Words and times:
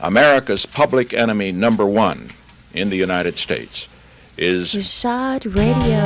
America's 0.00 0.64
public 0.64 1.12
enemy 1.12 1.50
number 1.50 1.84
one 1.84 2.30
in 2.72 2.88
the 2.88 2.96
United 2.96 3.36
States 3.36 3.88
is 4.36 4.72
Rashad 4.72 5.52
Radio. 5.56 6.04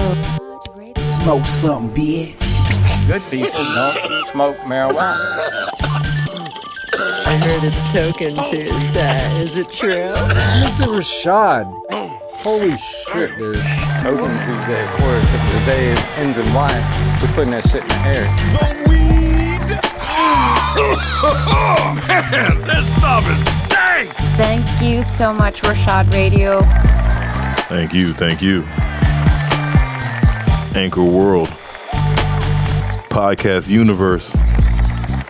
Smoke 1.23 1.45
something, 1.45 1.95
bitch. 1.95 3.07
Good 3.07 3.23
people 3.31 3.63
don't 3.63 4.27
smoke 4.29 4.57
marijuana. 4.61 5.19
I 7.27 7.37
heard 7.37 7.65
it's 7.65 7.77
Tokin 7.93 8.49
Tuesday. 8.49 9.43
Is 9.43 9.57
it 9.57 9.71
true? 9.71 10.11
Mr. 10.63 10.87
Rashad. 10.97 11.67
Holy 12.41 12.77
shit, 13.13 13.37
dude. 13.37 13.57
Tokin 13.57 14.35
Tuesday, 14.47 14.85
of 14.85 14.91
course. 15.01 15.35
If 15.35 15.53
the 15.53 15.61
day 15.67 15.95
ends 16.17 16.39
in 16.39 16.55
Y, 16.55 17.19
we're 17.21 17.35
putting 17.35 17.51
that 17.51 17.69
shit 17.69 17.83
in 17.83 17.89
the 17.89 18.07
air. 18.09 18.25
The 18.57 18.89
weed! 18.89 19.03
Man, 22.33 22.59
this 22.61 22.97
stuff 22.97 23.29
is 23.31 23.45
dank! 23.45 23.62
Thank 24.37 24.81
you 24.81 25.03
so 25.03 25.33
much, 25.33 25.61
Rashad 25.63 26.11
Radio. 26.13 26.63
Thank 27.69 27.93
you, 27.93 28.13
thank 28.15 28.41
you. 28.41 28.63
Anchor 30.75 31.05
World, 31.05 31.49
Podcast 33.09 33.69
Universe, 33.69 34.35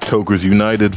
Tokers 0.02 0.44
United. 0.44 0.92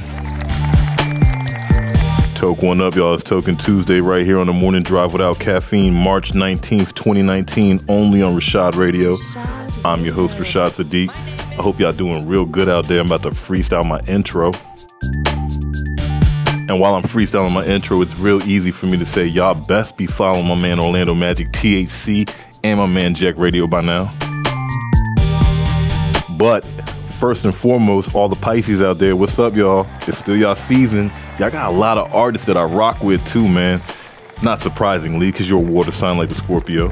Toke 2.35 2.61
one 2.61 2.79
up, 2.79 2.93
y'all. 2.93 3.15
It's 3.15 3.23
Tokin 3.23 3.59
Tuesday 3.59 4.01
right 4.01 4.23
here 4.23 4.37
on 4.37 4.45
the 4.45 4.53
Morning 4.53 4.83
Drive 4.83 5.11
Without 5.13 5.39
Caffeine, 5.39 5.95
March 5.95 6.33
19th, 6.33 6.93
2019, 6.93 7.85
only 7.87 8.21
on 8.21 8.35
Rashad 8.35 8.75
Radio. 8.75 9.15
I'm 9.83 10.03
your 10.05 10.13
host, 10.13 10.37
Rashad 10.37 10.83
Sadiq. 10.83 11.09
I 11.09 11.61
hope 11.61 11.79
y'all 11.79 11.91
doing 11.93 12.27
real 12.27 12.45
good 12.45 12.69
out 12.69 12.85
there. 12.87 12.99
I'm 12.99 13.07
about 13.07 13.23
to 13.23 13.29
freestyle 13.29 13.85
my 13.85 13.99
intro. 14.01 14.51
And 16.67 16.79
while 16.79 16.95
I'm 16.95 17.03
freestyling 17.03 17.51
my 17.51 17.63
intro, 17.63 18.01
it's 18.01 18.17
real 18.17 18.41
easy 18.43 18.71
for 18.71 18.87
me 18.87 18.97
to 18.97 19.05
say, 19.05 19.25
y'all 19.25 19.53
best 19.53 19.97
be 19.97 20.07
following 20.07 20.47
my 20.47 20.55
man 20.55 20.79
Orlando 20.79 21.13
Magic 21.13 21.51
THC 21.51 22.27
and 22.63 22.79
my 22.79 22.87
man 22.87 23.13
Jack 23.13 23.37
Radio 23.37 23.67
by 23.67 23.81
now. 23.81 24.11
But 26.39 26.61
first 27.19 27.45
and 27.45 27.55
foremost, 27.55 28.15
all 28.15 28.29
the 28.29 28.35
Pisces 28.35 28.81
out 28.81 28.97
there, 28.97 29.15
what's 29.15 29.37
up, 29.37 29.55
y'all? 29.55 29.85
It's 30.07 30.17
still 30.17 30.35
y'all 30.35 30.55
season. 30.55 31.11
Y'all 31.37 31.51
got 31.51 31.71
a 31.71 31.75
lot 31.75 31.99
of 31.99 32.11
artists 32.11 32.47
that 32.47 32.57
I 32.57 32.63
rock 32.63 32.99
with 33.03 33.23
too, 33.27 33.47
man. 33.47 33.79
Not 34.41 34.59
surprisingly, 34.59 35.31
because 35.31 35.47
you're 35.47 35.59
a 35.59 35.71
water 35.71 35.91
sign 35.91 36.17
like 36.17 36.29
the 36.29 36.35
Scorpio. 36.35 36.89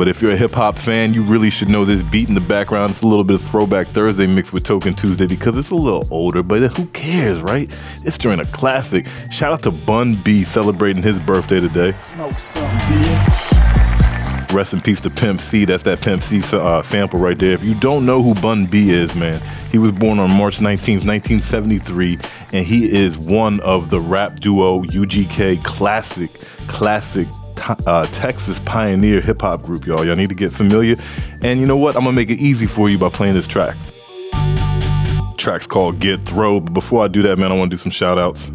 But 0.00 0.08
if 0.08 0.22
you're 0.22 0.30
a 0.30 0.36
hip 0.36 0.54
hop 0.54 0.78
fan, 0.78 1.12
you 1.12 1.22
really 1.22 1.50
should 1.50 1.68
know 1.68 1.84
this 1.84 2.02
beat 2.02 2.30
in 2.30 2.34
the 2.34 2.40
background. 2.40 2.92
It's 2.92 3.02
a 3.02 3.06
little 3.06 3.22
bit 3.22 3.34
of 3.34 3.42
Throwback 3.42 3.86
Thursday 3.88 4.26
mixed 4.26 4.50
with 4.50 4.64
Tokin 4.64 4.96
Tuesday 4.96 5.26
because 5.26 5.58
it's 5.58 5.68
a 5.68 5.74
little 5.74 6.08
older, 6.10 6.42
but 6.42 6.62
who 6.74 6.86
cares, 6.86 7.38
right? 7.42 7.70
It's 8.06 8.16
during 8.16 8.40
a 8.40 8.46
classic. 8.46 9.06
Shout 9.30 9.52
out 9.52 9.62
to 9.64 9.70
Bun 9.70 10.14
B 10.14 10.42
celebrating 10.42 11.02
his 11.02 11.18
birthday 11.18 11.60
today. 11.60 11.92
Smoke 11.92 12.32
something, 12.38 12.78
bitch. 12.78 14.52
Rest 14.54 14.72
in 14.72 14.80
peace 14.80 15.02
to 15.02 15.10
Pimp 15.10 15.38
C. 15.38 15.66
That's 15.66 15.82
that 15.82 16.00
Pimp 16.00 16.22
C 16.22 16.40
uh, 16.56 16.80
sample 16.80 17.20
right 17.20 17.36
there. 17.36 17.52
If 17.52 17.62
you 17.62 17.74
don't 17.74 18.06
know 18.06 18.22
who 18.22 18.32
Bun 18.36 18.64
B 18.64 18.88
is, 18.88 19.14
man, 19.14 19.42
he 19.70 19.76
was 19.76 19.92
born 19.92 20.18
on 20.18 20.30
March 20.30 20.60
19th, 20.60 21.04
1973, 21.04 22.18
and 22.54 22.66
he 22.66 22.90
is 22.90 23.18
one 23.18 23.60
of 23.60 23.90
the 23.90 24.00
rap 24.00 24.40
duo 24.40 24.80
UGK 24.80 25.62
classic, 25.62 26.32
classic 26.68 27.28
uh, 27.86 28.06
Texas 28.12 28.58
pioneer 28.60 29.20
hip 29.20 29.40
hop 29.40 29.62
group, 29.62 29.86
y'all. 29.86 30.04
Y'all 30.04 30.16
need 30.16 30.28
to 30.28 30.34
get 30.34 30.52
familiar. 30.52 30.96
And 31.42 31.60
you 31.60 31.66
know 31.66 31.76
what? 31.76 31.96
I'm 31.96 32.04
gonna 32.04 32.16
make 32.16 32.30
it 32.30 32.38
easy 32.38 32.66
for 32.66 32.88
you 32.88 32.98
by 32.98 33.08
playing 33.08 33.34
this 33.34 33.46
track. 33.46 33.76
Track's 35.36 35.66
called 35.66 36.00
Get 36.00 36.26
Throw. 36.26 36.60
But 36.60 36.74
before 36.74 37.04
I 37.04 37.08
do 37.08 37.22
that, 37.22 37.38
man, 37.38 37.50
I 37.52 37.56
wanna 37.56 37.70
do 37.70 37.76
some 37.76 37.90
shout 37.90 38.18
outs. 38.18 38.50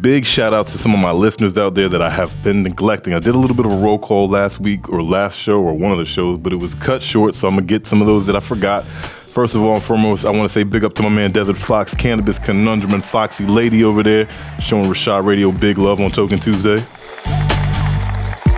Big 0.00 0.24
shout 0.24 0.54
out 0.54 0.66
to 0.68 0.78
some 0.78 0.94
of 0.94 1.00
my 1.00 1.12
listeners 1.12 1.58
out 1.58 1.74
there 1.74 1.88
that 1.88 2.00
I 2.00 2.08
have 2.08 2.42
been 2.42 2.62
neglecting. 2.62 3.12
I 3.12 3.18
did 3.18 3.34
a 3.34 3.38
little 3.38 3.56
bit 3.56 3.66
of 3.66 3.72
a 3.72 3.76
roll 3.76 3.98
call 3.98 4.28
last 4.28 4.58
week 4.58 4.88
or 4.88 5.02
last 5.02 5.38
show 5.38 5.60
or 5.60 5.74
one 5.74 5.92
of 5.92 5.98
the 5.98 6.06
shows, 6.06 6.38
but 6.38 6.54
it 6.54 6.56
was 6.56 6.74
cut 6.74 7.02
short, 7.02 7.34
so 7.34 7.46
I'm 7.48 7.54
gonna 7.54 7.66
get 7.66 7.86
some 7.86 8.00
of 8.00 8.06
those 8.06 8.24
that 8.26 8.34
I 8.34 8.40
forgot. 8.40 8.84
First 9.30 9.54
of 9.54 9.62
all 9.62 9.74
and 9.74 9.82
foremost, 9.82 10.24
I 10.24 10.30
want 10.30 10.42
to 10.42 10.48
say 10.48 10.64
big 10.64 10.82
up 10.82 10.94
to 10.94 11.02
my 11.02 11.08
man 11.08 11.30
Desert 11.30 11.56
Fox, 11.56 11.94
Cannabis 11.94 12.38
Conundrum, 12.38 12.94
and 12.94 13.04
Foxy 13.04 13.46
Lady 13.46 13.84
over 13.84 14.02
there, 14.02 14.28
showing 14.58 14.90
Rashad 14.90 15.24
Radio 15.24 15.52
big 15.52 15.78
love 15.78 16.00
on 16.00 16.10
Tokin 16.10 16.42
Tuesday. 16.42 16.84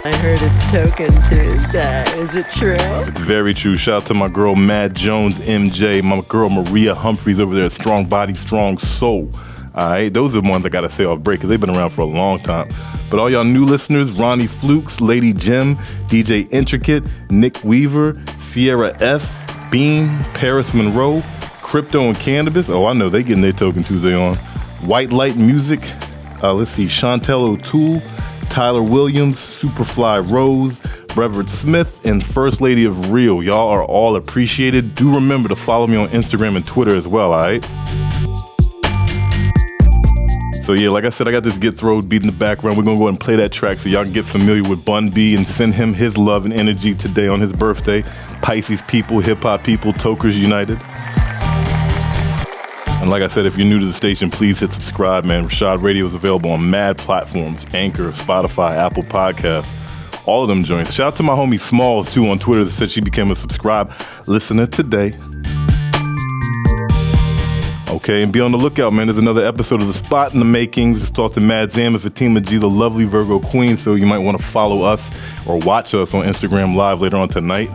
I 0.04 0.12
heard 0.16 0.40
it's 0.42 0.64
Tokin 0.64 1.28
Tuesday. 1.28 2.02
Is 2.20 2.34
it 2.34 2.50
true? 2.50 2.74
It's 3.06 3.20
very 3.20 3.54
true. 3.54 3.76
Shout 3.76 4.02
out 4.02 4.08
to 4.08 4.14
my 4.14 4.28
girl 4.28 4.56
Mad 4.56 4.96
Jones, 4.96 5.38
MJ, 5.38 6.02
my 6.02 6.22
girl 6.22 6.50
Maria 6.50 6.92
Humphreys 6.92 7.38
over 7.38 7.54
there 7.54 7.70
Strong 7.70 8.06
Body, 8.06 8.34
Strong 8.34 8.78
Soul. 8.78 9.30
All 9.76 9.90
right, 9.90 10.12
those 10.12 10.34
are 10.34 10.40
the 10.40 10.50
ones 10.50 10.66
I 10.66 10.70
gotta 10.70 10.88
say 10.88 11.04
off 11.04 11.20
break 11.20 11.38
because 11.38 11.50
they've 11.50 11.60
been 11.60 11.70
around 11.70 11.90
for 11.90 12.00
a 12.00 12.06
long 12.06 12.40
time. 12.40 12.66
But 13.10 13.20
all 13.20 13.30
y'all 13.30 13.44
new 13.44 13.64
listeners, 13.64 14.10
Ronnie 14.10 14.48
Flukes, 14.48 15.00
Lady 15.00 15.32
Jim, 15.32 15.76
DJ 16.08 16.52
Intricate, 16.52 17.04
Nick 17.30 17.62
Weaver, 17.62 18.20
Sierra 18.38 19.00
S, 19.00 19.46
Bean, 19.70 20.08
Paris 20.34 20.74
Monroe, 20.74 21.22
Crypto 21.62 22.02
and 22.02 22.18
Cannabis. 22.18 22.68
Oh, 22.68 22.86
I 22.86 22.92
know 22.92 23.08
they 23.08 23.22
getting 23.22 23.40
their 23.40 23.52
Tokin 23.52 23.86
Tuesday 23.86 24.16
on. 24.16 24.34
White 24.84 25.12
Light 25.12 25.36
Music. 25.36 25.80
Uh, 26.42 26.52
let's 26.52 26.72
see, 26.72 26.86
Chantel 26.86 27.48
O'Toole, 27.48 28.02
Tyler 28.52 28.82
Williams, 28.82 29.38
Superfly 29.38 30.30
Rose, 30.30 30.78
Brevard 31.14 31.48
Smith, 31.48 32.04
and 32.04 32.22
First 32.22 32.60
Lady 32.60 32.84
of 32.84 33.10
Real. 33.10 33.42
Y'all 33.42 33.70
are 33.70 33.82
all 33.82 34.14
appreciated. 34.14 34.94
Do 34.94 35.14
remember 35.14 35.48
to 35.48 35.56
follow 35.56 35.86
me 35.86 35.96
on 35.96 36.08
Instagram 36.08 36.56
and 36.56 36.66
Twitter 36.66 36.94
as 36.94 37.08
well, 37.08 37.32
all 37.32 37.38
right? 37.38 37.64
So 40.62 40.74
yeah, 40.74 40.90
like 40.90 41.04
I 41.04 41.08
said, 41.08 41.28
I 41.28 41.30
got 41.30 41.44
this 41.44 41.56
Get 41.56 41.74
Throwed 41.74 42.10
beat 42.10 42.20
in 42.20 42.26
the 42.26 42.36
background. 42.36 42.76
We're 42.76 42.84
gonna 42.84 42.98
go 42.98 43.04
ahead 43.04 43.14
and 43.14 43.20
play 43.20 43.36
that 43.36 43.52
track 43.52 43.78
so 43.78 43.88
y'all 43.88 44.04
can 44.04 44.12
get 44.12 44.26
familiar 44.26 44.68
with 44.68 44.84
Bun 44.84 45.08
B 45.08 45.34
and 45.34 45.48
send 45.48 45.72
him 45.72 45.94
his 45.94 46.18
love 46.18 46.44
and 46.44 46.52
energy 46.52 46.94
today 46.94 47.28
on 47.28 47.40
his 47.40 47.54
birthday. 47.54 48.02
Pisces 48.42 48.82
people, 48.82 49.20
hip 49.20 49.44
hop 49.44 49.64
people, 49.64 49.94
Tokers 49.94 50.38
United. 50.38 50.78
And 53.02 53.10
like 53.10 53.20
I 53.20 53.26
said, 53.26 53.46
if 53.46 53.58
you're 53.58 53.66
new 53.66 53.80
to 53.80 53.84
the 53.84 53.92
station, 53.92 54.30
please 54.30 54.60
hit 54.60 54.72
subscribe, 54.72 55.24
man. 55.24 55.48
Rashad 55.48 55.82
Radio 55.82 56.06
is 56.06 56.14
available 56.14 56.52
on 56.52 56.70
mad 56.70 56.96
platforms, 56.96 57.66
Anchor, 57.74 58.10
Spotify, 58.10 58.76
Apple 58.76 59.02
Podcasts, 59.02 59.76
all 60.24 60.44
of 60.44 60.48
them 60.48 60.62
joints. 60.62 60.92
Shout 60.92 61.08
out 61.08 61.16
to 61.16 61.24
my 61.24 61.32
homie 61.32 61.58
Smalls 61.58 62.08
too 62.08 62.28
on 62.28 62.38
Twitter 62.38 62.62
that 62.62 62.70
said 62.70 62.92
she 62.92 63.00
became 63.00 63.32
a 63.32 63.34
subscribe 63.34 63.92
listener 64.28 64.66
today. 64.66 65.18
Okay, 67.88 68.22
and 68.22 68.32
be 68.32 68.40
on 68.40 68.52
the 68.52 68.58
lookout, 68.58 68.92
man. 68.92 69.08
There's 69.08 69.18
another 69.18 69.44
episode 69.44 69.80
of 69.80 69.88
The 69.88 69.94
Spot 69.94 70.32
in 70.32 70.38
the 70.38 70.44
Makings. 70.44 71.00
Just 71.00 71.16
talked 71.16 71.34
to 71.34 71.40
Mad 71.40 71.72
Zam 71.72 71.94
and 71.94 72.02
Fatima 72.02 72.40
G, 72.40 72.56
the 72.56 72.70
lovely 72.70 73.04
Virgo 73.04 73.40
Queen. 73.40 73.76
So 73.76 73.94
you 73.94 74.06
might 74.06 74.20
want 74.20 74.38
to 74.38 74.44
follow 74.44 74.82
us 74.82 75.10
or 75.44 75.58
watch 75.58 75.92
us 75.92 76.14
on 76.14 76.24
Instagram 76.24 76.76
Live 76.76 77.02
later 77.02 77.16
on 77.16 77.28
tonight. 77.28 77.68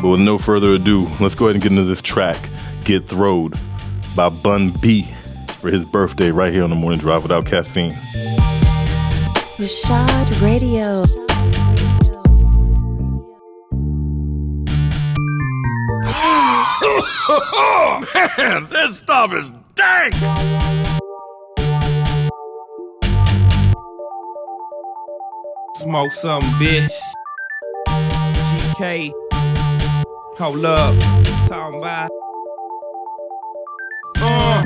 But 0.00 0.10
with 0.10 0.20
no 0.20 0.38
further 0.38 0.74
ado, 0.74 1.08
let's 1.20 1.34
go 1.34 1.46
ahead 1.46 1.56
and 1.56 1.62
get 1.62 1.72
into 1.72 1.84
this 1.84 2.00
track, 2.00 2.50
Get 2.84 3.06
Throwed 3.06 3.58
by 4.14 4.28
Bun 4.28 4.70
B 4.80 5.08
for 5.58 5.68
his 5.68 5.88
birthday 5.88 6.30
right 6.30 6.52
here 6.52 6.62
on 6.62 6.70
the 6.70 6.76
morning 6.76 7.00
drive 7.00 7.22
without 7.22 7.46
caffeine. 7.46 7.90
Rashad 9.58 10.40
Radio. 10.40 11.04
Man, 18.38 18.68
this 18.70 18.98
stuff 18.98 19.32
is 19.32 19.50
dank! 19.74 20.14
Smoke 25.76 26.12
some, 26.12 26.42
bitch. 26.60 26.90
GK. 27.88 29.27
Hold 30.38 30.64
up. 30.64 30.94
Talking 31.48 31.80
about. 31.80 32.10
Uh. 34.20 34.62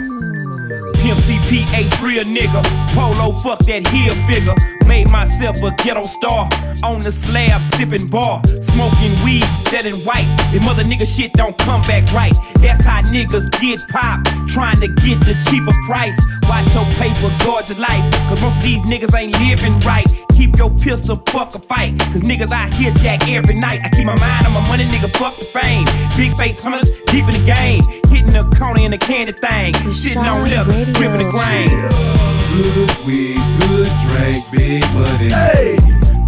Pimp 1.01 1.19
CPH 1.19 2.03
real 2.03 2.25
nigga. 2.25 2.63
Polo 2.95 3.33
fuck 3.37 3.59
that 3.61 3.87
heel 3.87 4.15
figure. 4.29 4.82
Made 4.93 5.09
myself 5.09 5.57
a 5.63 5.71
ghetto 5.83 6.05
star. 6.05 6.51
On 6.85 7.01
the 7.01 7.11
slab 7.11 7.63
sipping 7.63 8.07
bar. 8.09 8.45
Smoking 8.61 9.15
weed, 9.25 9.49
selling 9.65 9.97
white. 10.05 10.29
If 10.53 10.63
mother 10.65 10.85
nigga 10.85 11.09
shit 11.09 11.33
don't 11.33 11.57
come 11.57 11.81
back 11.89 12.05
right. 12.13 12.37
That's 12.61 12.85
how 12.85 13.01
niggas 13.01 13.49
get 13.57 13.81
pop. 13.89 14.21
Trying 14.49 14.81
to 14.85 14.89
get 15.01 15.17
the 15.25 15.33
cheaper 15.49 15.73
price. 15.89 16.21
Watch 16.45 16.69
your 16.77 16.85
paper, 17.01 17.33
guard 17.41 17.71
your 17.71 17.79
life. 17.79 18.05
Cause 18.29 18.43
most 18.43 18.59
of 18.59 18.65
these 18.65 18.83
niggas 18.83 19.17
ain't 19.17 19.33
living 19.41 19.81
right. 19.81 20.05
Keep 20.37 20.59
your 20.59 20.69
pistol, 20.77 21.17
fuck 21.25 21.55
a 21.55 21.59
fight. 21.59 21.99
Cause 22.13 22.21
niggas 22.21 22.53
out 22.53 22.69
here 22.75 22.93
jack 23.01 23.27
every 23.31 23.55
night. 23.55 23.81
I 23.85 23.89
keep 23.89 24.05
my 24.05 24.19
mind 24.21 24.47
on 24.47 24.53
my 24.53 24.69
money, 24.69 24.85
nigga, 24.85 25.09
fuck 25.17 25.35
the 25.39 25.47
fame. 25.47 25.87
Big 26.21 26.37
face 26.37 26.63
hunters, 26.63 26.91
deep 27.09 27.25
in 27.25 27.41
the 27.41 27.45
game. 27.49 27.81
Hitting 28.13 28.37
the 28.37 28.45
corner 28.61 28.85
in 28.85 28.91
the 28.91 28.99
candy 28.99 29.33
thing. 29.33 29.73
Sitting 29.91 30.21
on 30.21 30.45
Rashad 30.45 30.69
leather, 30.69 30.93
gripping 30.93 31.25
the 31.25 31.31
grain. 31.33 32.13
Good 32.53 33.07
weed, 33.07 33.41
good 33.61 33.91
drink, 34.05 34.45
big 34.53 34.82
money. 34.93 35.31
Hey! 35.31 35.79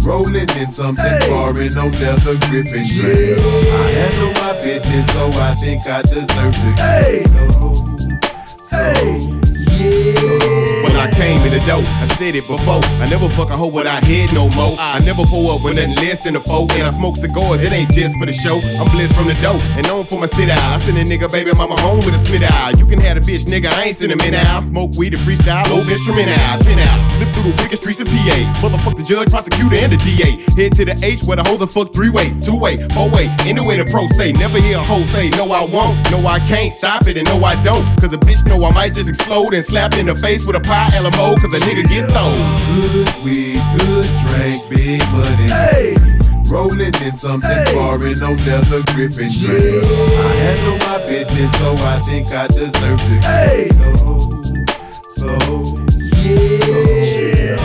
Rolling 0.05 0.49
in 0.57 0.71
something 0.71 1.19
foreign, 1.27 1.73
no 1.73 1.87
leather 1.87 2.37
gripping. 2.47 2.85
Yeah. 2.85 3.35
I 3.35 3.89
handle 3.91 4.33
my 4.41 4.53
business, 4.63 5.05
so 5.13 5.31
I 5.33 5.55
think 5.55 5.81
I 5.87 6.01
deserve 6.03 6.53
to 6.53 6.69
get 6.75 7.85
hey. 8.69 9.44
When 9.85 10.95
I 10.97 11.09
came 11.11 11.41
in 11.45 11.53
the 11.53 11.61
door, 11.65 11.83
I 12.01 12.07
said 12.17 12.35
it 12.35 12.47
before. 12.47 12.81
I 13.01 13.09
never 13.09 13.29
fuck 13.29 13.49
a 13.49 13.57
hoe 13.57 13.69
without 13.69 14.03
head 14.03 14.33
no 14.33 14.49
more. 14.55 14.73
I 14.79 14.99
never 15.05 15.23
pull 15.25 15.51
up 15.51 15.63
with 15.63 15.75
nothing 15.75 15.95
less 16.01 16.23
than 16.23 16.35
a 16.35 16.41
four. 16.41 16.67
And 16.73 16.83
I 16.83 16.91
smoke 16.91 17.17
cigars, 17.17 17.61
it 17.61 17.71
ain't 17.71 17.91
just 17.91 18.17
for 18.17 18.25
the 18.25 18.33
show. 18.33 18.57
I'm 18.79 18.89
blessed 18.89 19.13
from 19.13 19.27
the 19.27 19.37
dope 19.41 19.61
and 19.77 19.85
known 19.87 20.05
for 20.05 20.19
my 20.19 20.27
sit 20.27 20.49
out. 20.49 20.61
I 20.61 20.77
send 20.79 20.97
a 20.97 21.03
nigga 21.03 21.31
baby 21.31 21.53
mama 21.53 21.79
home 21.81 22.01
with 22.05 22.15
a 22.15 22.19
smith 22.19 22.43
out. 22.43 22.79
You 22.79 22.85
can 22.85 22.99
have 23.01 23.17
a 23.17 23.21
bitch, 23.21 23.45
nigga, 23.45 23.69
I 23.73 23.91
ain't 23.91 23.97
sending 23.97 24.19
in 24.21 24.33
out. 24.33 24.63
Smoke 24.65 24.95
weed 24.97 25.13
and 25.13 25.21
freestyle, 25.23 25.65
low 25.69 25.81
instrument 25.85 26.29
out. 26.29 26.63
Pin 26.65 26.79
out, 26.79 26.99
flip 27.17 27.29
through 27.33 27.51
the 27.51 27.57
biggest 27.61 27.81
streets 27.81 27.99
of 28.01 28.07
PA. 28.07 28.37
Motherfuck 28.61 28.95
the 28.97 29.03
judge, 29.03 29.29
prosecutor, 29.29 29.75
and 29.75 29.91
the 29.91 29.99
DA. 30.01 30.37
Head 30.55 30.73
to 30.77 30.85
the 30.85 30.95
H 31.03 31.23
where 31.23 31.37
the 31.37 31.43
hoes 31.43 31.61
are 31.61 31.67
fuck 31.67 31.93
three 31.93 32.09
way, 32.09 32.31
two 32.39 32.57
way, 32.57 32.77
four 32.95 33.09
way. 33.09 33.29
Anyway, 33.45 33.77
the 33.77 33.85
pro 33.89 34.07
say, 34.15 34.31
never 34.33 34.57
hear 34.57 34.77
a 34.77 34.85
hoe 34.85 35.03
say, 35.11 35.29
no, 35.35 35.51
I 35.51 35.65
won't. 35.65 35.99
No, 36.09 36.25
I 36.25 36.39
can't 36.47 36.71
stop 36.71 37.07
it, 37.07 37.17
and 37.17 37.27
no, 37.27 37.43
I 37.43 37.59
don't. 37.63 37.83
Cause 37.99 38.13
a 38.13 38.17
bitch 38.17 38.45
know 38.47 38.63
I 38.65 38.71
might 38.71 38.93
just 38.93 39.09
explode 39.09 39.53
and 39.53 39.65
slap 39.75 39.93
in 39.99 40.05
the 40.05 40.15
face 40.15 40.45
with 40.45 40.55
a 40.55 40.61
pie 40.61 40.89
LMO. 40.93 41.35
Cause 41.35 41.51
a 41.51 41.59
nigga 41.67 41.83
get 41.91 42.09
thrown. 42.09 42.31
Good 42.79 43.11
weed, 43.23 43.59
good 43.75 44.07
drink, 44.23 44.63
big 44.71 45.03
money. 45.11 45.51
Hey. 45.51 45.95
Rolling 46.47 46.95
in 47.03 47.17
something 47.17 47.49
hey. 47.49 47.73
foreign, 47.73 48.17
no 48.19 48.31
leather 48.47 48.81
gripping. 48.93 49.31
Yeah. 49.35 49.83
I 49.83 50.31
handle 50.45 50.77
my 50.87 50.97
business, 51.09 51.51
so 51.59 51.75
I 51.75 51.99
think 52.07 52.31
I 52.31 52.47
deserve 52.47 52.99
to 52.99 53.15
hey. 53.27 53.69
So, 55.19 55.27
so 55.27 55.31
yeah. 56.23 57.59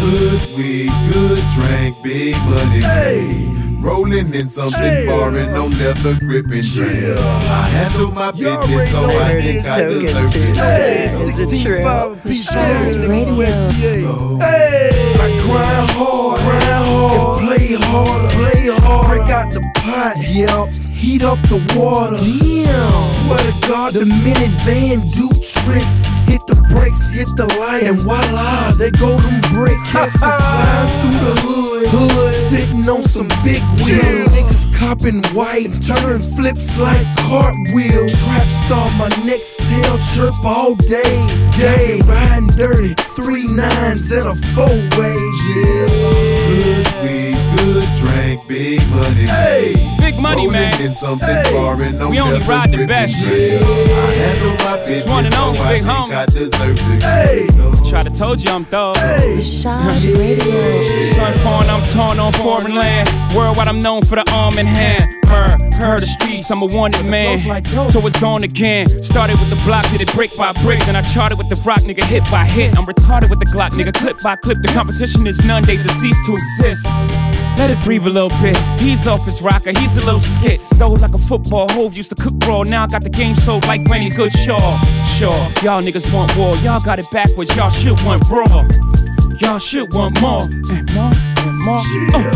Good 0.00 0.42
weed, 0.56 0.92
good 1.12 1.44
drink, 1.54 2.02
big 2.02 2.36
money. 2.48 2.80
Hey. 2.80 3.49
Rolling 3.80 4.34
in 4.34 4.48
something 4.50 4.80
Chill. 4.80 5.18
foreign, 5.18 5.52
no 5.52 5.66
leather 5.66 6.14
gripping. 6.20 6.62
Chill. 6.62 7.18
I 7.18 7.68
handle 7.72 8.10
my 8.12 8.30
business, 8.32 8.90
so 8.92 9.08
I 9.08 9.40
think 9.40 9.66
I 9.66 9.84
deserve 9.84 10.36
it. 10.36 10.56
Hey, 10.56 11.08
16 11.08 11.82
5 11.82 12.22
piece 12.22 12.54
Radio. 12.54 14.36
Hey, 14.38 14.90
I 15.16 15.40
grind 15.42 15.90
hard, 15.96 16.40
grind 16.40 16.84
hard, 16.86 17.40
and 17.40 17.46
play 17.46 17.74
harder, 17.74 18.28
play 18.36 18.68
hard. 18.68 19.06
Break 19.08 19.30
out 19.30 19.50
the 19.52 19.60
pot, 19.76 20.16
yep. 20.28 20.68
Heat 21.00 21.22
up 21.22 21.40
the 21.48 21.56
water. 21.74 22.16
Damn. 22.20 22.92
Swear 23.00 23.38
to 23.38 23.68
God, 23.68 23.94
the 23.94 24.04
minute 24.04 24.52
van 24.68 25.00
do 25.16 25.30
tricks. 25.40 26.28
Hit 26.28 26.46
the 26.46 26.54
brakes, 26.68 27.08
hit 27.08 27.28
the 27.36 27.46
light, 27.58 27.84
and 27.84 27.98
voila, 28.00 28.72
they 28.72 28.90
go 28.90 29.16
them 29.16 29.40
bricks. 29.60 29.92
Slide 29.92 30.88
through 31.00 31.20
the 31.20 31.34
hood, 31.44 31.86
hood, 31.92 32.34
sitting 32.34 32.88
on 32.88 33.02
some 33.02 33.28
big 33.44 33.62
wheels. 33.76 34.28
Niggas 34.32 34.64
copping 34.78 35.22
white, 35.36 35.72
turn 35.84 36.20
flips 36.20 36.80
like 36.80 37.04
cartwheels. 37.28 38.12
Trap 38.24 38.48
star, 38.64 38.88
my 38.96 39.08
next 39.24 39.58
tail 39.68 39.96
chirp 40.12 40.36
all 40.44 40.74
day. 40.74 41.16
Day 41.56 42.00
riding 42.06 42.48
dirty, 42.56 42.94
three 43.16 43.46
nines 43.52 44.10
and 44.12 44.28
a 44.32 44.36
four 44.56 44.76
way. 44.96 45.18
Yeah. 45.52 45.86
Good 46.48 46.88
weed, 47.02 47.38
good 47.56 47.88
drink, 48.00 48.09
big 48.48 48.80
money. 48.90 49.26
Hey, 49.26 49.74
big 49.98 50.18
money, 50.18 50.48
man. 50.48 50.80
In 50.80 50.94
something 50.94 51.28
hey. 51.28 51.52
foreign, 51.52 51.98
no 51.98 52.10
we 52.10 52.18
only 52.18 52.40
ride 52.46 52.72
the 52.72 52.86
best. 52.86 53.26
Yeah. 53.26 53.58
I 53.58 54.12
handle 54.16 54.56
my 54.64 54.76
business, 54.86 55.06
one 55.06 55.26
and 55.26 55.34
only 55.34 55.58
so 55.58 55.68
big 55.68 55.82
I 55.82 55.86
homie. 55.86 56.08
think 56.08 56.14
I 56.14 56.26
deserve 56.26 56.78
to. 56.78 56.92
Hey. 57.06 57.46
Try 57.88 58.02
to 58.02 58.10
told 58.10 58.42
you 58.42 58.50
I'm 58.50 58.64
thug. 58.64 58.96
Hey. 58.96 59.40
Shot 59.40 59.82
Radio. 60.02 60.38
Sun 60.38 61.34
foreign, 61.42 61.70
I'm 61.70 61.82
torn 61.92 62.18
on 62.18 62.32
foreign 62.32 62.74
land. 62.74 63.08
Worldwide, 63.34 63.68
I'm 63.68 63.82
known 63.82 64.02
for 64.02 64.16
the 64.16 64.24
arm 64.32 64.58
in 64.58 64.66
hand. 64.66 65.14
Mur, 65.26 65.58
heard 65.74 66.02
the 66.02 66.06
streets, 66.06 66.50
I'm 66.50 66.62
a 66.62 66.66
wanted 66.66 67.06
man. 67.06 67.38
So 67.88 68.06
it's 68.06 68.22
on 68.22 68.44
again. 68.44 68.88
Started 69.02 69.38
with 69.38 69.50
the 69.50 69.60
block, 69.66 69.88
did 69.90 70.00
it 70.00 70.12
brick 70.12 70.36
by 70.36 70.52
brick. 70.62 70.80
Then 70.86 70.96
I 70.96 71.02
charted 71.02 71.38
with 71.38 71.48
the 71.48 71.60
rock, 71.66 71.80
nigga, 71.80 72.04
hit 72.04 72.24
by 72.30 72.44
hit. 72.44 72.76
I'm 72.78 72.84
retarded 72.84 73.28
with 73.28 73.38
the 73.38 73.50
Glock, 73.50 73.70
nigga, 73.70 73.92
clip 73.92 74.22
by 74.22 74.36
clip. 74.36 74.58
The 74.62 74.68
competition 74.68 75.26
is 75.26 75.44
none, 75.44 75.64
they 75.64 75.76
deceased 75.76 76.24
to 76.26 76.36
exist. 76.36 76.86
Let 77.60 77.68
it 77.68 77.84
breathe 77.84 78.06
a 78.06 78.08
little 78.08 78.30
bit. 78.40 78.56
He's 78.80 79.06
off 79.06 79.26
his 79.26 79.42
rocker, 79.42 79.68
he's 79.78 79.98
a 79.98 80.04
little 80.06 80.18
skit. 80.18 80.62
Stole 80.62 80.96
like 80.96 81.12
a 81.12 81.18
football, 81.18 81.68
Hove 81.72 81.94
used 81.94 82.08
to 82.08 82.14
cook 82.14 82.32
raw. 82.46 82.62
Now 82.62 82.84
I 82.84 82.86
got 82.86 83.02
the 83.02 83.10
game 83.10 83.34
sold 83.34 83.66
like 83.66 83.84
Granny's 83.84 84.16
good 84.16 84.32
shaw. 84.32 84.56
Sure, 85.04 85.36
y'all 85.62 85.82
niggas 85.82 86.10
want 86.10 86.34
war, 86.38 86.56
y'all 86.64 86.80
got 86.80 86.98
it 86.98 87.04
backwards, 87.12 87.54
y'all 87.54 87.68
should 87.68 88.00
want 88.02 88.24
raw. 88.30 88.64
Y'all 89.42 89.58
should 89.58 89.92
want 89.92 90.18
more 90.22 90.48
and 90.72 90.88
more 90.94 91.12
and 91.12 91.58
more. 91.60 91.82
Uh. 92.16 92.32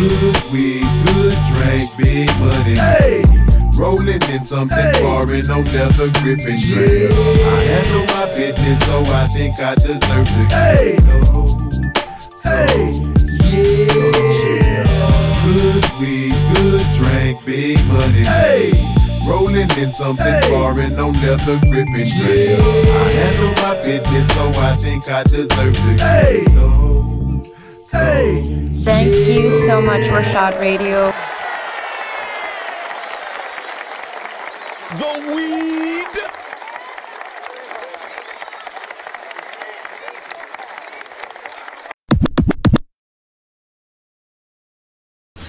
Good 0.00 0.40
weed, 0.50 0.88
good 1.12 1.36
drink, 1.52 1.90
big 1.98 2.30
money. 2.40 2.80
Hey. 2.80 3.22
Rolling 3.76 4.08
in 4.32 4.44
something 4.46 4.78
hey. 4.78 5.02
foreign, 5.02 5.46
no 5.46 5.60
leather 5.60 6.08
gripping. 6.24 6.56
Yeah. 6.56 7.12
I 7.12 7.60
handle 7.68 8.06
my 8.16 8.24
business, 8.32 8.80
so 8.86 9.04
I 9.12 9.28
think 9.28 9.60
I 9.60 9.74
deserve 9.74 10.24
to 10.24 10.42
hey. 10.56 10.96
Hey. 12.42 13.23
Yeah. 13.54 14.84
Good 15.44 15.84
weed, 16.00 16.34
good 16.54 16.86
drink, 16.96 17.44
big 17.46 17.78
money. 17.86 18.24
Hey. 18.24 18.72
Rolling 19.26 19.70
in 19.78 19.92
something 19.92 20.26
hey. 20.26 20.50
foreign, 20.50 20.94
no 20.96 21.08
leather 21.10 21.58
gripping. 21.68 21.94
Yeah. 21.94 22.56
I 22.58 23.08
handle 23.18 23.54
my 23.62 23.74
business, 23.84 24.28
so 24.34 24.50
I 24.60 24.76
think 24.76 25.08
I 25.08 25.22
deserve 25.22 25.74
to 25.74 25.92
hey. 26.02 26.44
Hey. 27.90 28.54
Thank 28.84 29.08
you 29.08 29.66
so 29.66 29.80
much, 29.80 30.02
Rashad 30.02 30.60
Radio. 30.60 31.12
The 34.98 35.34
weed. 35.34 35.83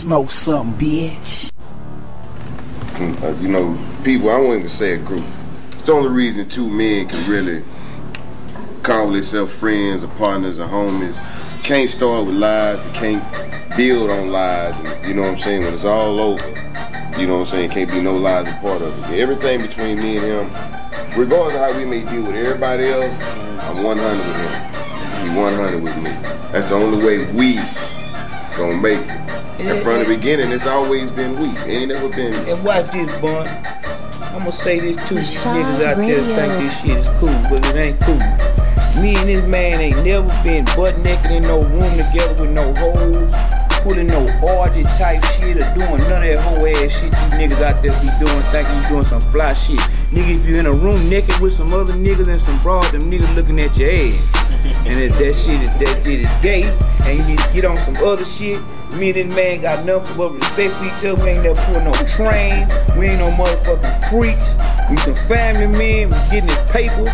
Smoke 0.05 0.29
something, 0.29 0.87
bitch. 0.87 1.51
Uh, 3.23 3.35
you 3.41 3.47
know, 3.47 3.75
people, 4.03 4.29
I 4.29 4.39
won't 4.39 4.57
even 4.59 4.69
say 4.69 4.93
a 4.93 4.97
group. 4.99 5.25
It's 5.71 5.81
the 5.81 5.93
only 5.93 6.09
reason 6.09 6.47
two 6.47 6.69
men 6.69 7.07
can 7.07 7.27
really 7.27 7.63
call 8.83 9.09
themselves 9.09 9.59
friends 9.59 10.03
or 10.03 10.09
partners 10.09 10.59
or 10.59 10.67
homies. 10.67 11.17
Can't 11.63 11.89
start 11.89 12.27
with 12.27 12.35
lies, 12.35 12.87
can't 12.93 13.23
build 13.75 14.11
on 14.11 14.29
lies, 14.29 14.79
and, 14.79 15.07
you 15.07 15.15
know 15.15 15.23
what 15.23 15.31
I'm 15.31 15.37
saying? 15.39 15.63
When 15.63 15.73
it's 15.73 15.85
all 15.85 16.19
over, 16.19 16.49
you 17.19 17.25
know 17.25 17.33
what 17.33 17.39
I'm 17.39 17.45
saying? 17.45 17.71
Can't 17.71 17.89
be 17.89 17.99
no 17.99 18.15
lies 18.15 18.45
a 18.45 18.55
part 18.61 18.83
of 18.83 19.11
it. 19.11 19.19
Everything 19.19 19.63
between 19.63 19.99
me 19.99 20.17
and 20.17 20.25
him, 20.27 21.19
regardless 21.19 21.55
of 21.55 21.61
how 21.61 21.75
we 21.75 21.83
may 21.83 22.07
deal 22.07 22.21
with 22.21 22.35
everybody 22.35 22.89
else, 22.89 23.19
I'm 23.63 23.81
100 23.81 24.17
with 24.17 24.37
him. 24.37 25.31
He 25.31 25.35
100 25.35 25.83
with 25.83 25.97
me. 25.97 26.11
That's 26.51 26.69
the 26.69 26.75
only 26.75 27.03
way 27.03 27.31
we 27.31 27.55
gonna 28.55 28.79
make 28.79 28.99
it. 28.99 29.24
And 29.67 29.81
from 29.81 29.97
the 29.97 30.05
beginning, 30.05 30.51
it's 30.51 30.67
always 30.67 31.09
been 31.09 31.39
we. 31.39 31.47
It 31.65 31.81
ain't 31.81 31.87
never 31.89 32.07
been. 32.09 32.35
And 32.47 32.63
watch 32.63 32.85
this, 32.91 33.09
Bun. 33.19 33.47
I'm 34.29 34.39
gonna 34.39 34.51
say 34.51 34.79
this 34.79 34.95
too. 35.09 35.15
These 35.15 35.43
niggas 35.45 35.83
out 35.83 35.97
there 35.97 36.21
think 36.21 36.53
this 36.61 36.81
shit 36.81 36.97
is 36.97 37.09
cool, 37.17 37.33
but 37.49 37.65
it 37.65 37.75
ain't 37.75 37.99
cool. 38.01 38.21
Me 39.01 39.15
and 39.15 39.27
this 39.27 39.43
man 39.47 39.81
ain't 39.81 40.05
never 40.05 40.27
been 40.43 40.65
butt 40.77 40.99
naked 40.99 41.31
in 41.31 41.41
no 41.43 41.63
room 41.63 41.89
together 41.97 42.45
with 42.45 42.51
no 42.51 42.73
hoes, 42.75 43.33
pulling 43.81 44.05
no 44.05 44.21
orgy 44.45 44.83
type 45.01 45.23
shit 45.33 45.57
or 45.57 45.65
doing 45.73 45.97
none 46.09 46.21
of 46.21 46.29
that 46.29 46.39
whole 46.45 46.67
ass 46.67 47.01
shit 47.01 47.09
you 47.09 47.29
niggas 47.33 47.61
out 47.63 47.81
there 47.81 47.91
be 48.01 48.09
doing, 48.19 48.41
thinking 48.53 48.75
you 48.83 48.87
doing 48.87 49.03
some 49.03 49.21
fly 49.33 49.53
shit. 49.53 49.79
Nigga, 50.13 50.35
if 50.35 50.45
you 50.45 50.57
in 50.57 50.67
a 50.67 50.73
room 50.73 51.09
naked 51.09 51.39
with 51.41 51.53
some 51.53 51.73
other 51.73 51.93
niggas 51.93 52.29
and 52.29 52.39
some 52.39 52.61
broad, 52.61 52.85
them 52.93 53.09
niggas 53.09 53.33
looking 53.33 53.59
at 53.59 53.75
your 53.77 53.89
ass. 53.89 54.44
And 54.85 54.99
if 54.99 55.17
that 55.17 55.33
shit 55.33 55.61
is 55.61 55.73
that 55.75 56.03
shit 56.03 56.21
is 56.21 56.29
gay, 56.41 56.63
and 57.05 57.19
you 57.19 57.25
need 57.25 57.39
to 57.39 57.53
get 57.53 57.65
on 57.65 57.77
some 57.77 57.95
other 57.97 58.25
shit, 58.25 58.61
me 58.97 59.09
and 59.09 59.29
this 59.29 59.35
man 59.35 59.61
got 59.61 59.85
nothing 59.85 60.15
but 60.17 60.31
respect 60.31 60.73
for 60.75 60.85
each 60.85 61.05
other. 61.05 61.23
We 61.23 61.31
ain't 61.31 61.43
never 61.43 61.61
put 61.73 61.83
no 61.83 61.93
train. 62.07 62.67
We 62.97 63.07
ain't 63.07 63.19
no 63.19 63.29
motherfucking 63.35 64.09
freaks. 64.09 64.57
We 64.89 64.97
some 64.97 65.15
family 65.27 65.67
men. 65.67 66.09
We 66.09 66.17
getting 66.31 66.47
this 66.47 66.71
paper. 66.71 67.05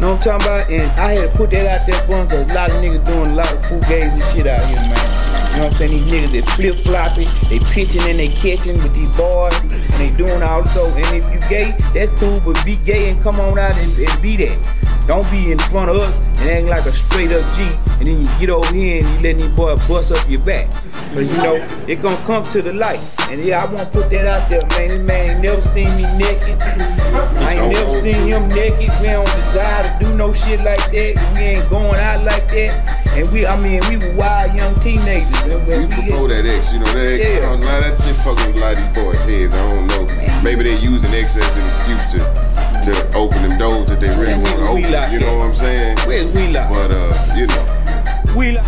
Know 0.00 0.14
what 0.14 0.26
I'm 0.26 0.40
talking 0.40 0.46
about? 0.46 0.70
And 0.70 0.90
I 1.00 1.12
had 1.12 1.30
to 1.30 1.36
put 1.36 1.50
that 1.50 1.66
out 1.66 1.86
there, 1.86 2.06
bun, 2.08 2.28
cause 2.28 2.50
a 2.50 2.54
lot 2.54 2.70
of 2.70 2.76
niggas 2.82 3.04
doing 3.04 3.30
a 3.30 3.34
lot 3.34 3.52
of 3.52 3.64
fool 3.66 3.80
games 3.88 4.12
and 4.12 4.22
shit 4.34 4.46
out 4.46 4.64
here, 4.64 4.76
man. 4.76 5.14
You 5.54 5.60
know 5.60 5.66
what 5.66 5.72
I'm 5.72 5.78
saying? 5.78 5.90
These 5.90 6.12
niggas 6.12 6.32
they 6.32 6.42
flip 6.58 6.76
flopping, 6.84 7.28
they 7.48 7.58
pitching 7.72 8.02
and 8.02 8.18
they 8.18 8.28
catching 8.28 8.74
with 8.82 8.94
these 8.94 9.10
boys, 9.16 9.54
and 9.62 9.98
they 10.02 10.10
doing 10.16 10.42
all 10.42 10.64
so. 10.66 10.86
And 10.86 11.16
if 11.16 11.32
you 11.32 11.40
gay, 11.48 11.76
that's 11.94 12.10
cool, 12.18 12.40
but 12.44 12.58
be 12.64 12.76
gay 12.84 13.10
and 13.10 13.22
come 13.22 13.38
on 13.38 13.58
out 13.58 13.76
and, 13.78 13.98
and 13.98 14.22
be 14.22 14.36
that. 14.38 14.58
Don't 15.06 15.30
be 15.30 15.52
in 15.52 15.58
front 15.58 15.90
of 15.90 15.96
us 15.96 16.18
and 16.40 16.48
act 16.48 16.66
like 16.66 16.86
a 16.86 16.92
straight 16.92 17.30
up 17.30 17.44
G, 17.54 17.68
and 17.98 18.06
then 18.06 18.20
you 18.22 18.28
get 18.40 18.48
over 18.48 18.72
here 18.72 19.04
and 19.04 19.08
you 19.14 19.28
let 19.28 19.36
these 19.36 19.54
boys 19.54 19.86
bust 19.86 20.12
up 20.12 20.24
your 20.30 20.40
back. 20.40 20.70
Cause 21.12 21.28
you 21.28 21.36
know, 21.36 21.56
it 21.86 22.00
gonna 22.00 22.16
come 22.24 22.42
to 22.44 22.62
the 22.62 22.72
light. 22.72 23.00
And 23.30 23.44
yeah, 23.44 23.64
I 23.64 23.70
wanna 23.70 23.86
put 23.86 24.08
that 24.10 24.26
out 24.26 24.48
there, 24.48 24.62
man. 24.70 24.88
This 24.88 25.00
man 25.00 25.30
ain't 25.30 25.40
never 25.42 25.60
seen 25.60 25.94
me 25.96 26.04
naked. 26.16 26.56
I 26.60 27.54
ain't 27.54 27.72
never 27.72 28.00
seen 28.00 28.26
him 28.26 28.48
naked. 28.48 28.90
We 29.00 29.06
don't 29.12 29.26
desire 29.26 29.82
to 29.84 30.06
do 30.06 30.14
no 30.16 30.32
shit 30.32 30.64
like 30.64 30.80
that. 30.90 31.32
We 31.34 31.40
ain't 31.40 31.68
going 31.68 32.00
out 32.00 32.24
like 32.24 32.46
that. 32.48 33.04
And 33.14 33.30
we, 33.30 33.46
I 33.46 33.60
mean, 33.60 33.82
we 33.88 33.96
were 33.98 34.12
wild 34.16 34.56
young 34.56 34.74
teenagers. 34.80 35.30
And 35.44 35.68
We 35.68 35.86
we 35.86 36.02
before 36.02 36.28
that 36.28 36.46
X, 36.46 36.72
you 36.72 36.80
know, 36.80 36.86
that 36.86 37.20
X, 37.20 37.28
Yeah. 37.28 37.36
I 37.36 37.40
don't 37.52 37.60
know, 37.60 37.80
that 37.80 38.00
shit 38.02 38.16
fucking 38.16 38.46
with 38.46 38.56
a 38.56 38.60
lot 38.60 38.72
of 38.72 38.78
these 38.82 39.04
boys' 39.04 39.22
heads. 39.22 39.54
I 39.54 39.68
don't 39.68 39.86
know. 39.86 40.42
Maybe 40.42 40.64
they 40.64 40.76
using 40.80 41.12
X 41.14 41.36
as 41.36 41.56
an 41.56 41.68
excuse 41.68 42.04
to 42.14 42.53
to 42.84 43.16
open 43.16 43.48
them 43.48 43.58
doors 43.58 43.86
that 43.86 44.00
they 44.00 44.08
really 44.10 44.32
And 44.32 44.42
want 44.42 44.56
to 44.56 44.62
open. 44.68 44.92
like 44.92 45.12
You 45.12 45.20
know 45.20 45.36
what 45.36 45.46
I'm 45.46 45.54
saying? 45.54 45.98
Where's 46.06 46.26
we 46.34 46.48
like? 46.48 46.68
But 46.68 46.90
uh, 46.90 47.34
you 47.36 47.46
know. 47.46 48.34
We 48.36 48.52
like. 48.52 48.66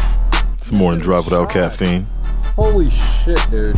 It's 0.54 0.72
morning 0.72 1.00
drive 1.00 1.24
without 1.24 1.50
caffeine. 1.50 2.06
Holy 2.56 2.88
shit, 2.90 3.38
dude. 3.50 3.76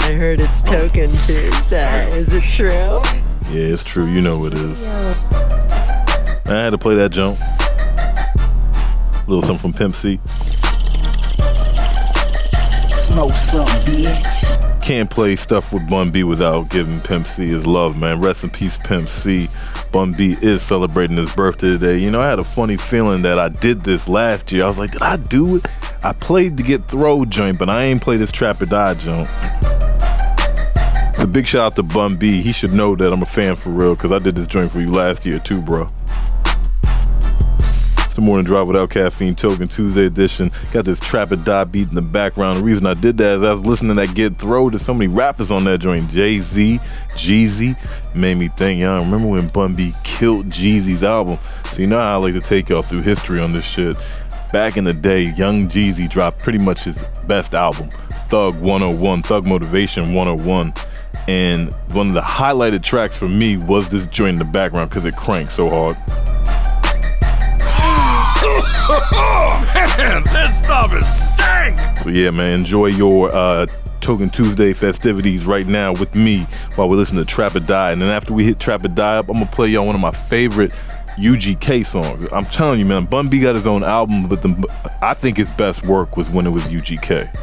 I 0.00 0.14
heard 0.16 0.40
it's 0.40 0.62
Tokin 0.62 1.10
Tuesday. 1.26 2.10
Is 2.18 2.32
it 2.32 2.42
true? 2.44 2.68
Yeah, 3.50 3.72
it's 3.72 3.84
true. 3.84 4.06
You 4.06 4.22
know 4.22 4.46
it 4.46 4.54
is. 4.54 4.82
I 6.46 6.62
had 6.62 6.70
to 6.70 6.78
play 6.78 6.94
that 6.94 7.10
jump. 7.10 7.38
A 7.40 9.24
little 9.26 9.42
something 9.42 9.58
from 9.58 9.72
Pimp 9.74 9.94
C. 9.94 10.18
Smoke 13.18 13.66
bitch. 13.84 14.80
Can't 14.80 15.10
play 15.10 15.34
stuff 15.34 15.72
with 15.72 15.88
Bun 15.90 16.12
B 16.12 16.22
without 16.22 16.70
giving 16.70 17.00
Pimp 17.00 17.26
C 17.26 17.48
his 17.48 17.66
love, 17.66 17.96
man. 17.96 18.20
Rest 18.20 18.44
in 18.44 18.50
peace, 18.50 18.78
Pimp 18.78 19.08
C. 19.08 19.48
Bun 19.92 20.12
B 20.12 20.36
is 20.40 20.62
celebrating 20.62 21.16
his 21.16 21.34
birthday 21.34 21.70
today. 21.70 21.98
You 21.98 22.12
know, 22.12 22.20
I 22.20 22.28
had 22.28 22.38
a 22.38 22.44
funny 22.44 22.76
feeling 22.76 23.22
that 23.22 23.36
I 23.36 23.48
did 23.48 23.82
this 23.82 24.06
last 24.06 24.52
year. 24.52 24.62
I 24.62 24.68
was 24.68 24.78
like, 24.78 24.92
did 24.92 25.02
I 25.02 25.16
do 25.16 25.56
it? 25.56 25.66
I 26.04 26.12
played 26.12 26.56
the 26.56 26.62
Get 26.62 26.84
Throw 26.84 27.24
joint, 27.24 27.58
but 27.58 27.68
I 27.68 27.86
ain't 27.86 28.00
played 28.00 28.20
this 28.20 28.30
Trap 28.30 28.60
or 28.60 28.66
Die 28.66 28.94
joint. 28.94 29.28
So 31.16 31.26
big 31.26 31.48
shout 31.48 31.72
out 31.72 31.76
to 31.76 31.82
Bun 31.82 32.16
B. 32.16 32.40
He 32.40 32.52
should 32.52 32.72
know 32.72 32.94
that 32.94 33.12
I'm 33.12 33.22
a 33.22 33.26
fan 33.26 33.56
for 33.56 33.70
real 33.70 33.96
because 33.96 34.12
I 34.12 34.20
did 34.20 34.36
this 34.36 34.46
joint 34.46 34.70
for 34.70 34.78
you 34.78 34.92
last 34.92 35.26
year 35.26 35.40
too, 35.40 35.60
bro. 35.60 35.88
The 38.18 38.22
morning 38.22 38.46
drive 38.46 38.66
without 38.66 38.90
caffeine 38.90 39.36
tokin 39.36 39.72
Tuesday 39.72 40.06
edition. 40.06 40.50
Got 40.72 40.86
this 40.86 40.98
trap 40.98 41.30
or 41.30 41.36
die 41.36 41.62
beat 41.62 41.86
in 41.86 41.94
the 41.94 42.02
background. 42.02 42.58
The 42.58 42.64
reason 42.64 42.84
I 42.84 42.94
did 42.94 43.16
that 43.18 43.36
is 43.36 43.44
I 43.44 43.52
was 43.52 43.64
listening 43.64 43.94
to 43.94 44.04
that 44.04 44.16
Get 44.16 44.34
Throw. 44.38 44.70
There's 44.70 44.84
so 44.84 44.92
many 44.92 45.06
rappers 45.06 45.52
on 45.52 45.62
that 45.66 45.78
joint. 45.78 46.10
Jay 46.10 46.40
Z, 46.40 46.80
Jeezy. 47.12 47.78
Made 48.16 48.34
me 48.34 48.48
think, 48.48 48.80
y'all 48.80 49.04
remember 49.04 49.28
when 49.28 49.46
Bun 49.46 49.76
B 49.76 49.92
killed 50.02 50.46
Jeezy's 50.46 51.04
album? 51.04 51.38
So 51.70 51.80
you 51.80 51.86
know 51.86 52.00
how 52.00 52.14
I 52.14 52.16
like 52.16 52.34
to 52.34 52.40
take 52.40 52.70
y'all 52.70 52.82
through 52.82 53.02
history 53.02 53.38
on 53.38 53.52
this 53.52 53.64
shit. 53.64 53.96
Back 54.52 54.76
in 54.76 54.82
the 54.82 54.94
day, 54.94 55.32
Young 55.36 55.68
Jeezy 55.68 56.10
dropped 56.10 56.40
pretty 56.40 56.58
much 56.58 56.82
his 56.82 57.04
best 57.28 57.54
album, 57.54 57.88
Thug 58.26 58.60
101, 58.60 59.22
Thug 59.22 59.46
Motivation 59.46 60.12
101. 60.12 60.74
And 61.28 61.70
one 61.92 62.08
of 62.08 62.14
the 62.14 62.20
highlighted 62.20 62.82
tracks 62.82 63.16
for 63.16 63.28
me 63.28 63.58
was 63.58 63.90
this 63.90 64.06
joint 64.06 64.30
in 64.30 64.38
the 64.40 64.44
background 64.44 64.90
because 64.90 65.04
it 65.04 65.14
cranked 65.14 65.52
so 65.52 65.70
hard. 65.70 65.96
Man, 68.88 70.22
this 70.24 70.58
stuff 70.58 70.94
is 70.94 71.36
dank! 71.36 71.98
So 71.98 72.08
yeah, 72.08 72.30
man, 72.30 72.60
enjoy 72.60 72.86
your 72.86 73.30
uh, 73.34 73.66
Tokin 74.00 74.32
Tuesday 74.32 74.72
festivities 74.72 75.44
right 75.44 75.66
now 75.66 75.92
with 75.92 76.14
me 76.14 76.46
while 76.74 76.88
we 76.88 76.96
listen 76.96 77.18
to 77.18 77.26
Trap 77.26 77.54
or 77.54 77.60
Die. 77.60 77.92
And 77.92 78.00
then 78.00 78.08
after 78.08 78.32
we 78.32 78.44
hit 78.44 78.58
Trap 78.58 78.86
or 78.86 78.88
Die 78.88 79.16
up, 79.18 79.28
I'm 79.28 79.34
gonna 79.34 79.46
play 79.46 79.68
y'all 79.68 79.84
one 79.84 79.94
of 79.94 80.00
my 80.00 80.10
favorite 80.10 80.72
UGK 81.18 81.84
songs. 81.84 82.26
I'm 82.32 82.46
telling 82.46 82.78
you, 82.78 82.86
man, 82.86 83.04
Bun 83.04 83.28
B 83.28 83.40
got 83.40 83.54
his 83.54 83.66
own 83.66 83.84
album, 83.84 84.26
but 84.26 84.40
the, 84.40 84.66
I 85.02 85.12
think 85.12 85.36
his 85.36 85.50
best 85.50 85.84
work 85.84 86.16
was 86.16 86.30
when 86.30 86.46
it 86.46 86.50
was 86.50 86.62
UGK. 86.64 87.36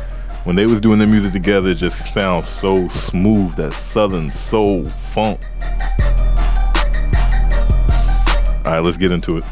When 0.45 0.55
they 0.55 0.65
was 0.65 0.81
doing 0.81 0.97
their 0.97 1.07
music 1.07 1.31
together, 1.31 1.69
it 1.69 1.75
just 1.75 2.11
sounds 2.11 2.47
so 2.47 2.87
smooth, 2.87 3.53
that 3.57 3.73
southern 3.73 4.31
soul 4.31 4.85
funk. 4.85 5.39
All 8.65 8.71
right, 8.71 8.79
let's 8.79 8.97
get 8.97 9.11
into 9.11 9.37
it. 9.37 9.43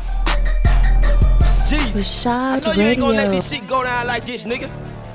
Rashad 1.80 2.64
know 2.64 2.72
you 2.74 2.82
ain't 2.84 3.00
gonna 3.00 3.14
let 3.14 3.30
this 3.32 3.50
shit 3.50 3.68
go 3.68 3.84
down 3.84 4.08
like 4.08 4.26
this, 4.26 4.46
nigga. 4.46 4.70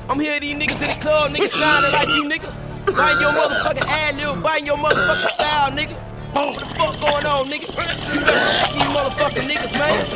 I'm 0.08 0.18
here, 0.18 0.40
these 0.40 0.56
niggas 0.56 0.80
in 0.82 0.88
the 0.96 1.00
club, 1.02 1.32
niggas 1.32 1.50
sounding 1.50 1.92
like 1.92 2.08
you, 2.08 2.24
nigga. 2.24 2.50
Buying 2.96 3.20
your 3.20 3.32
motherfucking 3.32 3.86
ad 3.86 4.16
lib, 4.16 4.42
buying 4.42 4.66
your 4.66 4.76
motherfucking 4.76 5.28
style, 5.28 5.70
nigga. 5.70 5.96
What 6.32 6.60
the 6.60 6.66
fuck 6.74 7.00
going 7.00 7.26
on, 7.26 7.46
nigga? 7.48 7.68
You 7.68 8.20
better 8.20 8.34
respect 8.34 8.72
these 8.74 8.82
motherfucking 8.84 9.48
niggas, 9.48 9.72
man. 9.78 10.06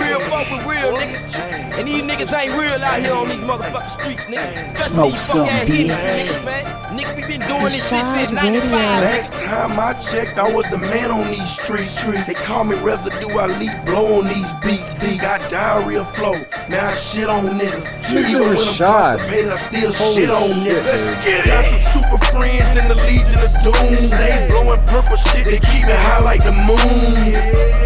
Real 0.00 0.20
fuck 0.30 0.50
with 0.50 0.66
real, 0.66 0.96
nigga. 0.96 1.78
And 1.78 1.88
these 1.88 2.02
niggas 2.02 2.32
ain't 2.38 2.52
real 2.52 2.72
out 2.82 3.00
here 3.00 3.14
on 3.14 3.28
these 3.28 3.38
motherfucking 3.38 3.90
streets, 3.90 4.24
nigga. 4.26 4.72
Especially 4.72 4.92
Smoke 4.94 5.12
these 5.12 5.20
some, 5.22 5.46
fuck 5.46 5.48
ass 5.48 5.68
bitch. 5.68 5.88
niggas, 5.88 6.44
man. 6.44 6.91
Nigga, 7.02 7.16
we 7.16 7.22
been 7.26 7.40
doing 7.48 7.62
this 7.64 7.88
shit 7.88 7.98
Rashad 7.98 8.26
since 8.28 8.32
95. 8.32 8.70
Last 8.70 9.32
time 9.42 9.80
I 9.80 9.92
checked, 9.94 10.38
I 10.38 10.52
was 10.52 10.66
the 10.70 10.78
man 10.78 11.10
on 11.10 11.30
these 11.32 11.50
streets. 11.58 11.98
They 12.26 12.34
call 12.34 12.64
me 12.64 12.76
residue, 12.78 13.34
I 13.34 13.46
leap 13.58 13.74
blow 13.86 14.20
on 14.20 14.26
these 14.26 14.52
beats. 14.62 14.94
Got 15.20 15.40
diarrhea 15.50 16.04
flow, 16.14 16.34
now 16.68 16.86
I 16.88 16.92
shit 16.92 17.28
on 17.28 17.58
niggas. 17.58 17.82
Mr. 18.06 18.22
Even 18.22 18.42
when 18.42 18.50
I'm 18.50 18.56
Rashad. 18.56 19.18
constipated, 19.18 19.50
I 19.50 19.56
still 19.56 19.90
Holy 19.92 20.14
shit 20.14 20.30
on 20.30 20.48
shit, 20.48 20.78
niggas. 20.78 21.24
dude. 21.24 21.44
Got 21.46 21.64
some 21.66 21.82
super 21.90 22.18
friends 22.30 22.72
in 22.78 22.86
the 22.86 22.98
Legion 23.02 23.40
of 23.42 23.52
Doom. 23.66 23.90
They 24.18 24.46
blowing 24.46 24.82
purple 24.86 25.16
shit, 25.16 25.44
they 25.44 25.58
keep 25.58 25.82
me 25.86 25.94
high 26.06 26.22
like 26.22 26.42
the 26.46 26.54
moon. 26.54 27.34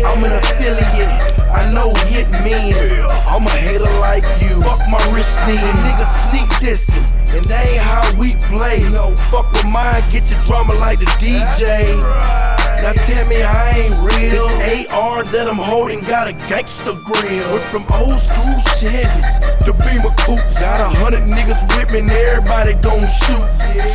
I'm 0.04 0.20
an 0.24 0.32
affiliate, 0.44 1.08
I 1.48 1.72
know 1.72 1.88
hit 2.12 2.28
me. 2.44 2.76
I'm 3.26 3.44
a 3.46 3.50
hater 3.50 3.84
like 4.00 4.24
you. 4.44 4.60
Fuck 4.60 4.80
my 4.92 5.00
knee. 5.16 5.56
Niggas 5.56 6.28
sneak 6.28 6.48
dissing, 6.60 7.06
and 7.34 7.44
that 7.46 7.64
ain't 7.64 7.80
how 7.80 8.04
we 8.20 8.34
play. 8.52 8.84
No, 8.90 9.16
fuck 9.32 9.50
with 9.52 9.64
mine, 9.64 10.02
get 10.12 10.28
your 10.28 10.40
drama 10.44 10.74
like 10.74 10.98
the 10.98 11.06
DJ. 11.16 11.96
Now 12.82 12.92
tell 12.92 13.26
me 13.26 13.42
I 13.42 13.70
ain't 13.80 13.96
real. 14.04 14.30
This 14.30 14.90
AR 14.90 15.24
that 15.24 15.48
I'm 15.48 15.56
holding 15.56 16.00
got 16.02 16.28
a 16.28 16.32
gangster 16.48 16.92
grill. 16.92 17.52
Went 17.52 17.64
from 17.72 17.86
old 17.92 18.20
school 18.20 18.60
Chevys 18.76 19.55
to 19.66 19.72
Beamer 19.82 20.14
coupes. 20.22 20.60
Got 20.62 20.78
a 20.78 20.90
hundred 21.02 21.26
niggas 21.26 21.58
with 21.74 21.90
me 21.90 21.98
and 21.98 22.10
everybody 22.10 22.74
gon' 22.86 23.02
shoot. 23.10 23.42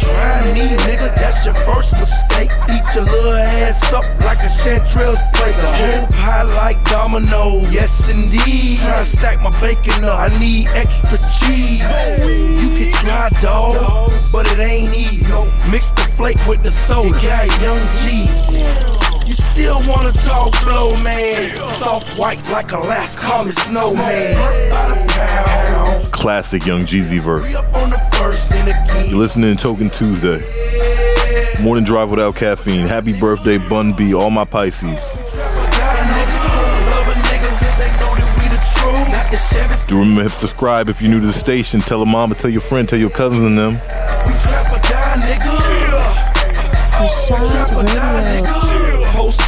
Try 0.04 0.52
me, 0.52 0.76
nigga, 0.84 1.16
that's 1.16 1.46
your 1.46 1.54
first 1.54 1.96
mistake. 1.96 2.52
Eat 2.68 2.84
your 2.94 3.06
little 3.06 3.34
ass 3.40 3.94
up 3.94 4.04
like 4.28 4.40
a 4.40 4.52
Chanterelles 4.52 5.24
plate. 5.32 5.56
The 5.56 5.72
whole 5.72 6.08
pie 6.08 6.44
like 6.44 6.84
dominoes. 6.92 7.74
Yes, 7.74 8.12
indeed. 8.12 8.84
Try 8.84 9.00
to 9.00 9.06
stack 9.06 9.42
my 9.42 9.52
bacon 9.62 10.04
up. 10.04 10.20
I 10.20 10.28
need 10.40 10.68
extra 10.76 11.18
cheese. 11.40 11.80
You 11.80 12.70
can 12.76 12.92
try, 13.00 13.30
dog, 13.42 14.12
but 14.34 14.46
it 14.52 14.60
ain't 14.60 14.94
easy. 14.94 15.24
Mix 15.72 15.90
the 15.92 16.04
flake 16.20 16.40
with 16.48 16.64
the 16.64 16.72
soda. 16.72 17.16
Got 17.24 17.48
young 17.64 17.80
G's. 18.04 19.01
You 19.32 19.36
still 19.36 19.80
wanna 19.88 20.12
talk 20.12 20.52
blow, 20.62 20.94
man? 20.98 21.58
Soft 21.80 22.18
white 22.18 22.46
like 22.50 22.74
Alaska, 22.74 23.22
call 23.22 23.46
me 23.46 23.52
snowman. 23.54 24.34
By. 24.70 26.10
Classic 26.12 26.66
Young 26.66 26.86
Jeezy 26.86 27.18
verse. 27.18 27.46
On 27.56 27.90
the 27.90 27.98
first 28.20 28.52
and 28.52 28.68
again. 28.68 29.10
You're 29.10 29.20
listening 29.20 29.56
to 29.56 29.68
Tokin 29.70 29.96
Tuesday. 29.96 30.44
Morning 31.64 31.86
drive 31.86 32.10
without 32.10 32.36
caffeine. 32.36 32.86
Happy 32.86 33.18
birthday, 33.18 33.58
Bun 33.58 33.94
B, 33.94 34.14
all 34.14 34.32
my 34.32 34.44
Pisces. 34.44 35.00
Do 39.88 39.98
remember 39.98 40.24
to 40.24 40.30
subscribe 40.30 40.90
if 40.90 41.02
you're 41.02 41.10
new 41.10 41.22
to 41.22 41.28
the 41.28 41.32
station. 41.32 41.80
Tell 41.80 42.02
a 42.02 42.06
mama, 42.06 42.36
tell 42.36 42.50
your 42.50 42.60
friend, 42.60 42.90
tell 42.90 43.00
your 43.00 43.10
cousins 43.10 43.44
and 43.44 43.58
them. 43.58 43.80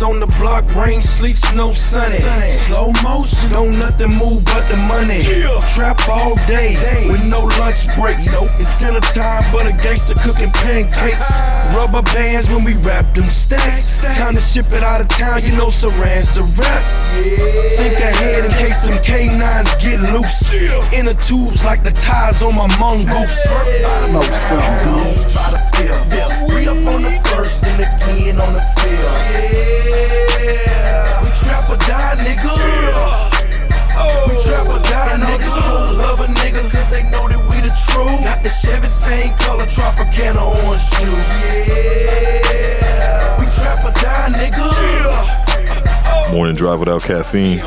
Rashad 0.04 0.12
Radio. 0.12 0.12
Post 0.12 0.12
on 0.12 0.20
the 0.20 0.28
block, 0.38 0.76
rain, 0.76 1.02
sleet, 1.02 1.38
snow, 1.38 1.74
sunny. 1.74 2.50
Slow 2.50 2.92
motion, 3.04 3.52
don't 3.52 3.72
nothing 3.80 4.12
move 4.12 4.44
but 4.46 4.68
the 4.70 4.78
money. 4.78 5.22
Trap 5.74 6.08
all 6.10 6.36
day 6.48 6.76
with 7.10 7.24
no 7.30 7.40
lunch 7.60 7.88
breaks. 7.96 8.28
It's 8.60 8.70
dinner 8.80 9.00
time, 9.00 9.44
but 9.52 9.66
a 9.66 9.72
gangster 9.72 10.16
cooking 10.16 10.52
pancakes. 10.52 11.53
Rubber 11.72 12.02
bands 12.14 12.50
when 12.50 12.64
we 12.64 12.74
wrap 12.76 13.14
them 13.14 13.24
stacks. 13.24 14.02
Time 14.18 14.34
to 14.34 14.42
ship 14.42 14.72
it 14.72 14.84
out 14.84 15.02
of 15.02 15.08
town, 15.08 15.44
you 15.44 15.52
know 15.52 15.68
Saran's 15.68 16.34
the 16.36 16.44
rap. 16.60 16.84
Think 17.78 17.96
ahead 17.96 18.46
in 18.46 18.52
case 18.52 18.78
them 18.84 18.98
K9s 19.04 19.82
get 19.82 20.00
loose. 20.14 20.54
Inner 20.94 21.14
tubes 21.14 21.64
like 21.64 21.84
the 21.84 21.92
tires 21.92 22.42
on 22.42 22.56
my 22.56 22.68
mongoose. 22.80 23.44
Smoke 24.06 24.24
some, 24.24 24.60
bitch. 24.60 25.36
By 25.36 25.50
the 25.52 25.60
field. 25.78 26.50
We 26.50 26.68
up 26.68 26.94
on 26.94 27.04
the 27.04 27.12
first 27.30 27.64
and 27.64 27.82
again 27.82 28.40
on 28.40 28.54
the 28.54 28.62
field. 28.78 29.18
Yeah. 30.44 31.24
We 31.24 31.30
trap 31.30 31.70
or 31.70 31.78
die, 31.78 32.16
nigga. 32.24 33.33
Oh. 33.96 34.28
We 34.30 34.34
trap 34.42 34.68
or 34.68 34.80
die, 34.84 35.18
niggas. 35.22 35.56
Hoes 35.58 35.98
love 35.98 36.20
a 36.20 36.28
nigga 36.28 36.62
cause 36.72 36.90
they 36.90 37.04
know 37.04 37.28
that 37.28 37.40
we 37.50 37.58
the 37.62 37.72
truth. 37.88 38.24
Got 38.24 38.44
the 38.44 38.50
Chevy 38.50 38.88
same 38.88 39.34
color, 39.38 39.66
Tropicana 39.66 40.42
orange 40.42 40.86
juice. 40.98 41.30
Yeah. 41.68 43.40
We 43.40 43.46
trap 43.52 43.86
or 43.86 43.94
die, 44.02 44.30
nigga. 44.38 44.64
Morning 46.32 46.56
drive 46.56 46.80
without 46.80 47.04
caffeine. 47.04 47.60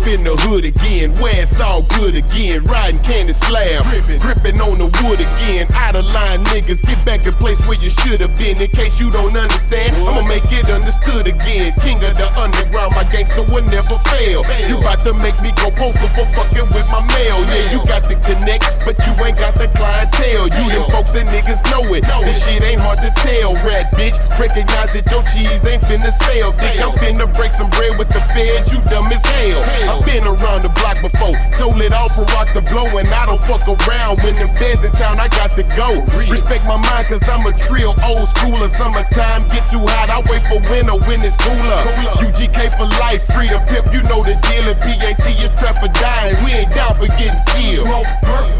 Up 0.00 0.08
in 0.08 0.24
the 0.24 0.32
hood 0.48 0.64
again, 0.64 1.12
where 1.20 1.36
it's 1.36 1.60
all 1.60 1.84
good 2.00 2.16
again. 2.16 2.64
Riding 2.64 3.04
candy 3.04 3.36
slab, 3.36 3.84
gripping 4.24 4.56
on 4.56 4.80
the 4.80 4.88
wood 5.04 5.20
again. 5.20 5.68
Out 5.76 5.92
of 5.92 6.08
line 6.16 6.40
niggas, 6.48 6.80
get 6.80 7.04
back 7.04 7.28
in 7.28 7.36
place 7.36 7.60
where 7.68 7.76
you 7.76 7.92
should 7.92 8.16
have 8.24 8.32
been. 8.40 8.56
In 8.56 8.72
case 8.72 8.96
you 8.96 9.12
don't 9.12 9.36
understand, 9.36 9.92
I'ma 10.08 10.24
make 10.24 10.48
it 10.56 10.72
understood 10.72 11.28
again. 11.28 11.76
King 11.84 12.00
of 12.00 12.16
the 12.16 12.32
underground, 12.32 12.96
my 12.96 13.04
gangster 13.12 13.44
will 13.52 13.60
never 13.68 14.00
fail. 14.08 14.40
You 14.72 14.80
about 14.80 15.04
to 15.04 15.12
make 15.20 15.36
me 15.44 15.52
go 15.60 15.68
postal 15.68 16.08
for 16.16 16.24
fucking 16.32 16.72
with 16.72 16.88
my 16.88 17.04
mail. 17.20 17.36
Yeah, 17.52 17.76
you 17.76 17.84
got 17.84 18.08
the 18.08 18.16
connect, 18.24 18.88
but 18.88 18.96
you 19.04 19.12
ain't 19.20 19.36
got 19.36 19.52
the 19.60 19.68
clientele. 19.76 20.48
You 20.48 20.64
them 20.80 20.88
folks 20.96 21.12
and 21.12 21.28
niggas 21.28 21.60
know 21.68 21.84
it. 21.92 22.08
This 22.24 22.40
shit 22.40 22.64
ain't 22.64 22.80
hard 22.80 23.04
to 23.04 23.12
tell, 23.20 23.52
rat 23.68 23.92
bitch. 23.92 24.16
Recognize 24.40 24.96
that 24.96 25.04
your 25.12 25.20
cheese 25.28 25.60
ain't 25.68 25.84
finna 25.84 26.08
sell. 26.24 26.56
Think 26.56 26.80
I'm 26.80 26.96
finna 26.96 27.28
break 27.36 27.52
some 27.52 27.68
bread 27.68 28.00
with 28.00 28.08
the 28.08 28.24
feds, 28.32 28.72
you 28.72 28.80
dumb 28.88 29.12
as 29.12 29.20
hell. 29.44 29.89
I've 29.90 30.06
been 30.06 30.22
around 30.22 30.62
the 30.62 30.70
block 30.78 31.02
before, 31.02 31.34
sold 31.50 31.82
it 31.82 31.90
all 31.90 32.06
for 32.14 32.22
rock 32.30 32.46
the 32.54 32.62
blow, 32.70 32.86
and 32.94 33.10
I 33.10 33.26
don't 33.26 33.42
fuck 33.42 33.66
around. 33.66 34.22
When 34.22 34.38
the 34.38 34.46
feds 34.54 34.86
in 34.86 34.94
town, 34.94 35.18
I 35.18 35.26
got 35.34 35.50
to 35.58 35.66
go. 35.74 35.98
Respect 36.14 36.62
my 36.70 36.78
mind, 36.78 37.10
cause 37.10 37.26
I'm 37.26 37.42
a 37.42 37.50
trill, 37.50 37.98
old 38.06 38.30
schooler. 38.30 38.70
Summertime 38.70 39.50
get 39.50 39.66
too 39.66 39.82
hot, 39.82 40.06
I 40.06 40.22
wait 40.30 40.46
for 40.46 40.62
winter 40.70 40.94
when 41.10 41.18
it's 41.26 41.34
cooler. 41.42 41.82
UGK 42.22 42.70
for 42.78 42.86
life, 43.02 43.26
free 43.34 43.50
to 43.50 43.58
pip, 43.66 43.90
you 43.90 44.06
know 44.06 44.22
the 44.22 44.38
deal. 44.46 44.70
And 44.70 44.78
PAT 44.78 45.26
is 45.26 45.50
trap 45.58 45.82
for 45.82 45.90
dying, 45.90 46.38
we 46.46 46.54
ain't 46.54 46.70
down 46.70 46.94
for 46.94 47.10
getting 47.18 47.34
killed. 47.50 47.90
Smoke 47.90 48.06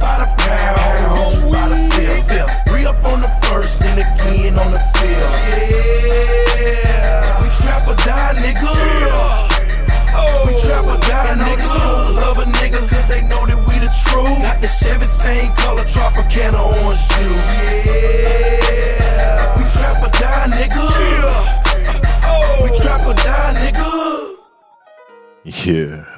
by 0.02 0.26
the 0.26 0.28
pound, 0.34 1.46
by 1.46 1.64
the 1.70 1.78
field. 1.94 2.50
Re 2.74 2.90
up 2.90 2.98
on 3.06 3.22
the 3.22 3.30
first 3.46 3.78
and 3.86 4.02
again 4.02 4.58
on 4.58 4.70
the 4.74 4.82
field. 4.98 5.59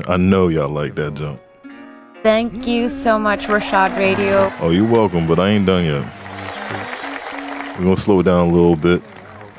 I 0.08 0.16
know 0.16 0.48
y'all 0.48 0.68
like 0.68 0.94
that 0.94 1.14
jump. 1.14 1.40
Thank 2.22 2.66
you 2.66 2.88
so 2.88 3.18
much, 3.18 3.46
Rashad 3.46 3.96
Radio. 3.96 4.52
Oh, 4.60 4.70
you're 4.70 4.86
welcome, 4.86 5.26
but 5.26 5.38
I 5.38 5.50
ain't 5.50 5.66
done 5.66 5.84
yet. 5.84 6.04
We're 7.78 7.84
gonna 7.84 7.96
slow 7.96 8.20
it 8.20 8.24
down 8.24 8.48
a 8.48 8.52
little 8.52 8.76
bit, 8.76 9.02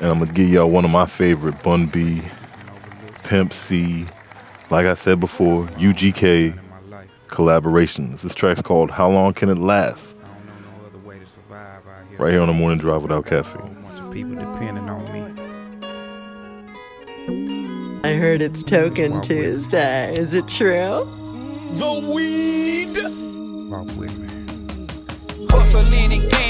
and 0.00 0.10
I'm 0.10 0.18
gonna 0.20 0.32
give 0.32 0.48
y'all 0.48 0.70
one 0.70 0.84
of 0.84 0.90
my 0.90 1.06
favorite 1.06 1.62
Bun 1.62 1.86
B, 1.86 2.22
Pimp 3.22 3.52
C, 3.52 4.06
like 4.70 4.86
I 4.86 4.94
said 4.94 5.20
before, 5.20 5.66
UGK 5.78 6.58
collaborations. 7.28 8.20
This 8.20 8.34
track's 8.34 8.62
called 8.62 8.90
How 8.90 9.10
Long 9.10 9.34
Can 9.34 9.48
It 9.48 9.58
Last? 9.58 10.14
Right 12.18 12.30
here 12.30 12.40
on 12.40 12.46
the 12.46 12.54
morning 12.54 12.78
drive 12.78 13.02
without 13.02 13.26
caffeine. 13.26 13.74
I 18.04 18.12
heard 18.16 18.42
it's 18.42 18.62
Tokin 18.62 19.22
Tuesday. 19.22 20.12
Is 20.18 20.34
it 20.34 20.46
true? 20.46 21.08
The 21.78 22.12
weed. 22.14 22.98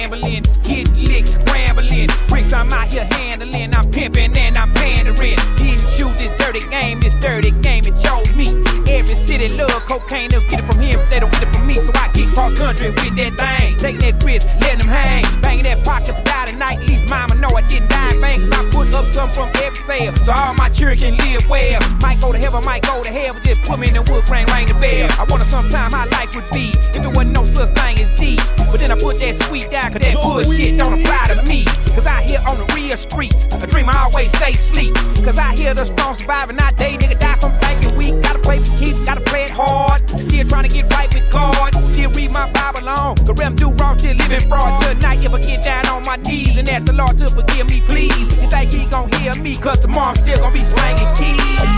Gambling, 0.05 0.45
hit 0.65 0.91
licks, 0.97 1.33
scrambling. 1.33 2.09
Bricks 2.29 2.53
I'm 2.53 2.73
out 2.73 2.89
here 2.89 3.07
handling, 3.13 3.75
I'm 3.75 3.91
pimping 3.91 4.37
and 4.37 4.57
I'm 4.57 4.73
pandering. 4.73 5.37
Didn't 5.57 5.89
shoot 5.89 6.13
this 6.19 6.37
dirty 6.39 6.61
game, 6.69 7.01
this 7.01 7.15
dirty 7.15 7.51
game 7.63 7.85
it 7.87 7.97
chose 7.97 8.31
me. 8.35 8.63
Every 8.89 9.15
city 9.15 9.55
love 9.57 9.71
cocaine, 9.87 10.31
they'll 10.31 10.41
get 10.43 10.63
it 10.63 10.67
from 10.67 10.81
him, 10.81 11.01
they 11.11 11.21
don't 11.21 11.33
get 11.33 11.45
it 11.45 11.55
from 11.55 11.67
me. 11.67 11.75
So 11.75 11.91
I 11.95 12.09
get 12.13 12.29
cross 12.35 12.59
country 12.59 12.89
with 12.89 13.17
that 13.17 13.35
thing, 13.37 13.79
taking 13.79 14.01
that 14.01 14.23
risk, 14.25 14.49
letting 14.61 14.81
them 14.81 14.89
hang. 14.89 15.25
Banging 15.41 15.65
that 15.65 15.85
pocket 15.85 16.15
for 16.15 16.25
die 16.25 16.47
tonight, 16.47 16.79
at 16.81 16.89
least 16.89 17.09
mama 17.09 17.35
know 17.37 17.49
I 17.49 17.63
didn't 17.63 17.89
die 17.89 18.17
vain. 18.21 18.51
Cause 18.51 18.53
I 18.53 18.71
put 18.71 18.95
up 18.95 19.07
some 19.13 19.29
from 19.29 19.49
every 19.63 19.81
sale, 19.89 20.15
so 20.17 20.33
all 20.33 20.55
my 20.55 20.69
children 20.69 20.99
can 20.99 21.17
live 21.17 21.49
well. 21.49 21.81
Might 22.01 22.21
go 22.21 22.33
to 22.33 22.39
heaven, 22.39 22.65
might 22.65 22.83
go 22.83 23.03
to 23.03 23.11
hell, 23.11 23.35
but 23.35 23.43
just 23.43 23.63
put 23.63 23.79
me 23.79 23.89
in 23.89 23.95
the 23.95 24.03
wood 24.11 24.25
grain, 24.27 24.47
ring 24.53 24.69
the 24.69 24.75
bell. 24.75 25.09
I 25.17 25.25
wonder 25.29 25.47
sometime 25.47 25.93
how 25.93 26.09
life 26.13 26.35
would 26.37 26.49
be 26.53 26.73
if 26.93 27.01
there 27.01 27.11
wasn't 27.11 27.33
no 27.33 27.45
such 27.45 27.73
thing 27.73 27.99
as 28.01 28.11
D. 28.21 28.37
But 28.71 28.83
put 29.15 29.21
that 29.21 29.35
sweet 29.47 29.71
down, 29.71 29.93
cause 29.93 30.03
that 30.03 30.15
bullshit 30.23 30.77
don't 30.77 31.01
apply 31.01 31.35
to 31.35 31.43
me. 31.49 31.65
Cause 31.95 32.07
I 32.07 32.23
here 32.23 32.41
on 32.49 32.59
the 32.59 32.67
real 32.75 32.97
streets, 32.97 33.47
a 33.47 33.67
dream 33.67 33.89
I 33.89 34.11
always 34.11 34.31
stay 34.37 34.53
sleep. 34.53 34.95
Cause 35.23 35.39
I 35.39 35.55
hear 35.55 35.75
the 35.75 35.85
strong 35.85 36.15
surviving, 36.17 36.57
not 36.57 36.77
day 36.77 36.97
nigga 36.97 37.19
die 37.19 37.39
from 37.39 37.53
thinking 37.61 37.97
weak. 37.97 38.15
Gotta 38.23 38.41
play 38.41 38.59
for 38.59 38.75
keeps, 38.79 39.05
gotta 39.05 39.21
play 39.21 39.45
it 39.45 39.51
hard. 39.51 40.03
Still 40.09 40.47
trying 40.49 40.69
to 40.69 40.73
get 40.73 40.93
right 40.93 41.13
with 41.13 41.31
God. 41.31 41.75
Still 41.93 42.11
read 42.11 42.31
my 42.33 42.51
Bible 42.53 42.89
on. 42.89 43.15
The 43.25 43.35
rem 43.35 43.55
do 43.55 43.71
wrong, 43.79 43.99
still 43.99 44.17
living 44.17 44.47
fraud. 44.49 44.83
Tonight, 44.83 45.25
if 45.25 45.33
I 45.33 45.41
get 45.41 45.65
down 45.65 45.87
on 45.89 46.03
my 46.05 46.17
knees 46.17 46.59
and 46.59 46.69
ask 46.69 46.87
the 46.87 46.93
Lord 46.93 47.19
to 47.19 47.29
forgive 47.29 47.71
me, 47.71 47.81
please. 47.87 48.43
You 48.43 48.49
think 48.51 48.73
he 48.73 48.91
gon' 48.91 49.11
hear 49.21 49.35
me? 49.37 49.57
Cause 49.57 49.79
tomorrow 49.81 50.11
I'm 50.11 50.17
still 50.17 50.39
gonna 50.39 50.55
be 50.55 50.65
slanging 50.65 51.11
keys. 51.17 51.74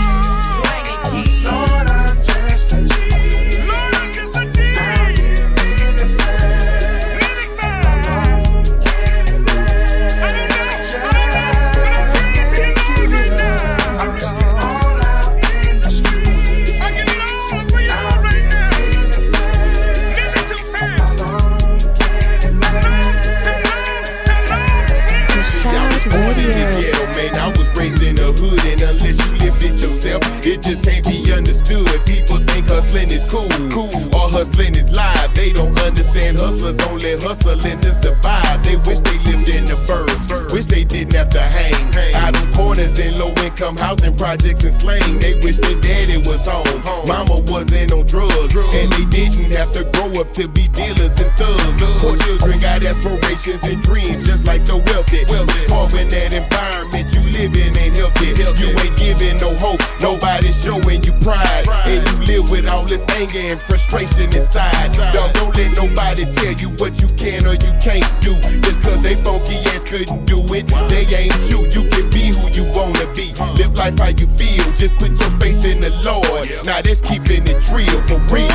Hustling 34.57 34.75
is 34.75 34.95
live. 34.95 35.33
They 35.35 35.53
don't 35.53 35.77
understand 35.79 36.39
hustlers 36.39 36.79
only 36.87 37.13
hustling 37.21 37.79
to 37.81 37.93
survive. 37.93 38.63
They 38.63 38.77
wish 38.77 38.99
they 39.01 39.17
lived 39.29 39.49
in 39.49 39.65
the 39.65 39.77
burbs, 39.85 40.51
wish 40.51 40.65
they 40.65 40.83
didn't 40.83 41.13
have 41.13 41.29
to 41.29 41.41
hang 41.41 41.75
out 42.15 42.35
on 42.35 42.53
corners 42.53 42.97
in 42.99 43.17
low 43.19 43.33
income 43.45 43.77
housing 43.77 44.15
projects 44.17 44.63
and 44.63 44.73
slang. 44.73 45.19
They 45.19 45.35
wish 45.45 45.57
their 45.57 45.79
daddy 45.79 46.17
was 46.17 46.45
home, 46.45 46.81
mama 47.07 47.41
wasn't 47.47 47.91
on 47.93 48.05
drugs, 48.05 48.55
and 48.55 48.91
they 48.91 49.05
didn't 49.05 49.53
have 49.53 49.71
to 49.73 49.85
grow 49.93 50.09
up 50.21 50.33
to 50.33 50.47
be 50.47 50.67
dealers 50.73 51.19
and 51.21 51.31
thugs. 51.37 51.81
Poor 52.01 52.17
children 52.17 52.59
got 52.59 52.83
aspirations 52.83 53.61
and 53.63 53.81
dreams 53.81 54.25
just 54.25 54.45
like 54.45 54.65
the 54.65 54.77
wealthy. 54.89 55.25
Small 55.67 55.85
in 55.95 56.09
that 56.09 56.33
environment 56.33 57.13
you 57.13 57.21
live 57.29 57.53
in 57.53 57.77
ain't 57.77 57.95
healthy. 57.95 58.33
You 58.57 58.73
ain't 58.73 58.97
giving 58.97 59.37
no 59.37 59.53
hope, 59.61 59.81
nobody's 60.01 60.57
showing 60.57 61.03
you 61.03 61.13
pride. 61.21 61.69
And 61.85 62.01
you 62.09 62.41
live 62.41 62.49
with 62.49 62.56
all 62.69 62.85
this 62.85 63.05
anger 63.15 63.39
and 63.53 63.59
frustration 63.61 64.25
inside. 64.33 64.91
Dog, 65.13 65.33
don't 65.33 65.55
let 65.55 65.75
nobody 65.77 66.25
tell 66.33 66.53
you 66.53 66.69
what 66.77 67.01
you 67.01 67.07
can 67.17 67.45
or 67.45 67.53
you 67.53 67.73
can't 67.79 68.07
do. 68.21 68.35
Just 68.61 68.81
cause 68.81 69.01
they 69.03 69.15
funky 69.15 69.57
ass 69.73 69.83
couldn't 69.83 70.25
do 70.25 70.37
it, 70.53 70.67
they 70.89 71.05
ain't 71.15 71.35
you. 71.49 71.65
You 71.71 71.87
can 71.89 72.09
be 72.09 72.33
who 72.33 72.47
you 72.51 72.65
wanna 72.75 73.05
be. 73.13 73.33
Live 73.57 73.75
life 73.75 73.97
how 73.99 74.09
you 74.09 74.27
feel, 74.37 74.65
just 74.73 74.95
put 74.97 75.11
your 75.19 75.31
faith 75.39 75.65
in 75.65 75.79
the 75.81 75.91
Lord. 76.03 76.49
Now 76.65 76.81
that's 76.81 77.01
keeping 77.01 77.43
it 77.47 77.61
real 77.71 78.01
for 78.07 78.19
real. 78.33 78.47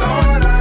Lord, 0.00 0.53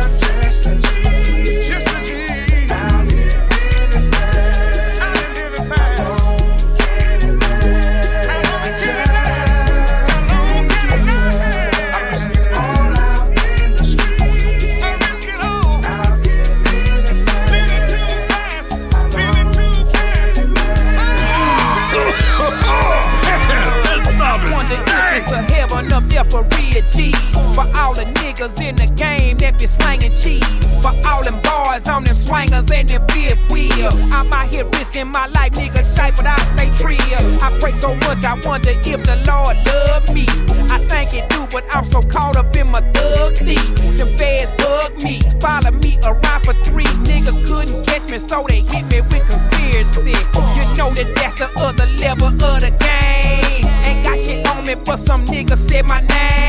niggas 28.43 28.61
in 28.61 28.75
the 28.75 28.87
game 28.95 29.37
that 29.37 29.59
be 29.59 29.67
slanging 29.67 30.11
cheese. 30.11 30.43
For 30.81 30.91
all 31.07 31.23
them 31.23 31.35
boys 31.43 31.87
on 31.87 32.03
them 32.03 32.15
swangers 32.15 32.71
and 32.71 32.89
them 32.89 33.05
fifth 33.07 33.39
wheel. 33.51 33.91
I'm 34.11 34.31
out 34.31 34.47
here 34.47 34.65
risking 34.65 35.07
my 35.07 35.27
life, 35.27 35.53
nigga 35.53 35.83
shite, 35.95 36.15
but 36.15 36.27
I 36.27 36.35
stay 36.55 36.69
real. 36.83 37.23
I 37.41 37.55
pray 37.59 37.71
so 37.71 37.95
much, 38.07 38.23
I 38.23 38.39
wonder 38.45 38.71
if 38.71 39.03
the 39.03 39.15
Lord 39.27 39.57
love 39.65 40.13
me. 40.13 40.25
I 40.71 40.79
think 40.87 41.13
it 41.13 41.29
do, 41.29 41.47
but 41.51 41.63
I'm 41.75 41.85
so 41.85 42.01
caught 42.01 42.37
up 42.37 42.55
in 42.55 42.67
my 42.67 42.81
thug 42.91 43.37
thief. 43.37 43.63
Them 43.97 44.09
feds 44.17 44.51
bug 44.57 45.03
me, 45.03 45.21
follow 45.39 45.71
me 45.71 45.97
around 46.03 46.43
for 46.43 46.53
three 46.63 46.89
niggas 47.07 47.47
couldn't 47.47 47.85
catch 47.87 48.11
me, 48.11 48.19
so 48.19 48.45
they 48.47 48.61
hit 48.61 48.85
me 48.91 49.01
with 49.01 49.25
conspiracy. 49.29 50.15
You 50.57 50.65
know 50.75 50.91
that 50.91 51.09
that's 51.15 51.39
the 51.39 51.49
other 51.61 51.87
level 51.97 52.27
of 52.27 52.59
the 52.59 52.71
game. 52.75 53.65
Ain't 53.87 54.03
got 54.03 54.17
shit 54.19 54.47
on 54.47 54.65
me, 54.65 54.75
but 54.75 54.99
some 54.99 55.25
niggas 55.25 55.69
said 55.69 55.87
my 55.87 56.01
name. 56.01 56.42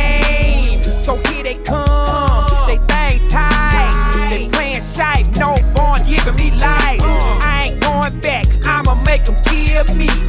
me. 9.95 10.24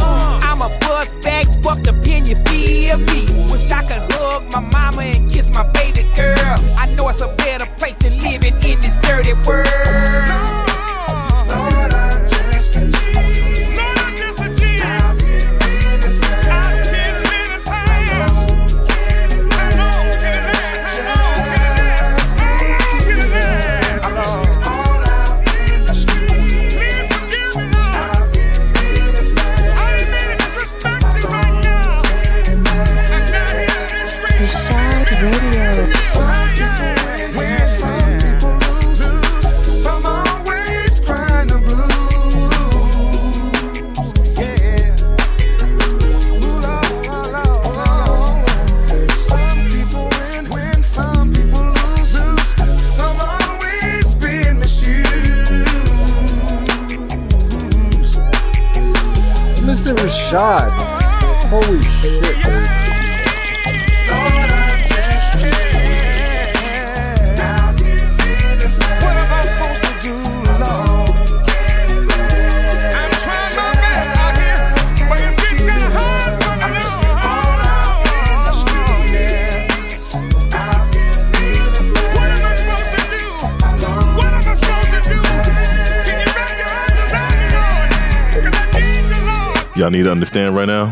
Y'all 89.76 89.90
need 89.90 90.04
to 90.04 90.12
understand 90.12 90.56
right 90.56 90.68
now. 90.68 90.86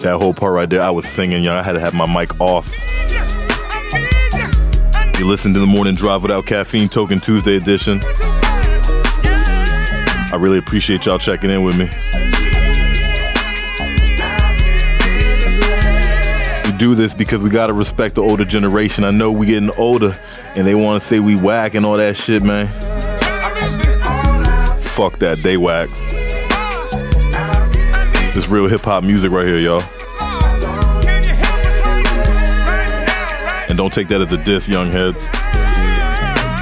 That 0.00 0.16
whole 0.18 0.32
part 0.32 0.54
right 0.54 0.68
there, 0.68 0.80
I 0.80 0.88
was 0.88 1.06
singing, 1.06 1.44
y'all. 1.44 1.58
I 1.58 1.62
had 1.62 1.72
to 1.72 1.80
have 1.80 1.92
my 1.92 2.06
mic 2.06 2.40
off. 2.40 2.72
You 5.18 5.28
listen 5.28 5.52
to 5.52 5.60
the 5.60 5.66
morning 5.66 5.94
drive 5.94 6.22
without 6.22 6.46
caffeine 6.46 6.88
tokin 6.88 7.22
Tuesday 7.22 7.56
edition. 7.56 8.00
I 10.32 10.36
really 10.38 10.56
appreciate 10.56 11.04
y'all 11.04 11.18
checking 11.18 11.50
in 11.50 11.62
with 11.62 11.76
me. 11.76 11.84
We 16.64 16.78
do 16.78 16.94
this 16.94 17.12
because 17.12 17.42
we 17.42 17.50
gotta 17.50 17.74
respect 17.74 18.14
the 18.14 18.22
older 18.22 18.46
generation. 18.46 19.04
I 19.04 19.10
know 19.10 19.30
we 19.30 19.46
getting 19.46 19.70
older 19.76 20.18
and 20.56 20.66
they 20.66 20.74
wanna 20.74 21.00
say 21.00 21.20
we 21.20 21.36
whack 21.36 21.74
and 21.74 21.84
all 21.84 21.98
that 21.98 22.16
shit, 22.16 22.42
man. 22.42 22.68
Fuck 24.80 25.18
that, 25.18 25.38
they 25.42 25.58
whack. 25.58 25.90
This 28.34 28.48
real 28.48 28.66
hip 28.66 28.80
hop 28.80 29.04
music 29.04 29.30
right 29.30 29.46
here, 29.46 29.58
y'all. 29.58 29.82
And 33.68 33.76
don't 33.76 33.92
take 33.92 34.08
that 34.08 34.22
as 34.22 34.32
a 34.32 34.42
diss, 34.42 34.68
young 34.68 34.90
heads. 34.90 35.26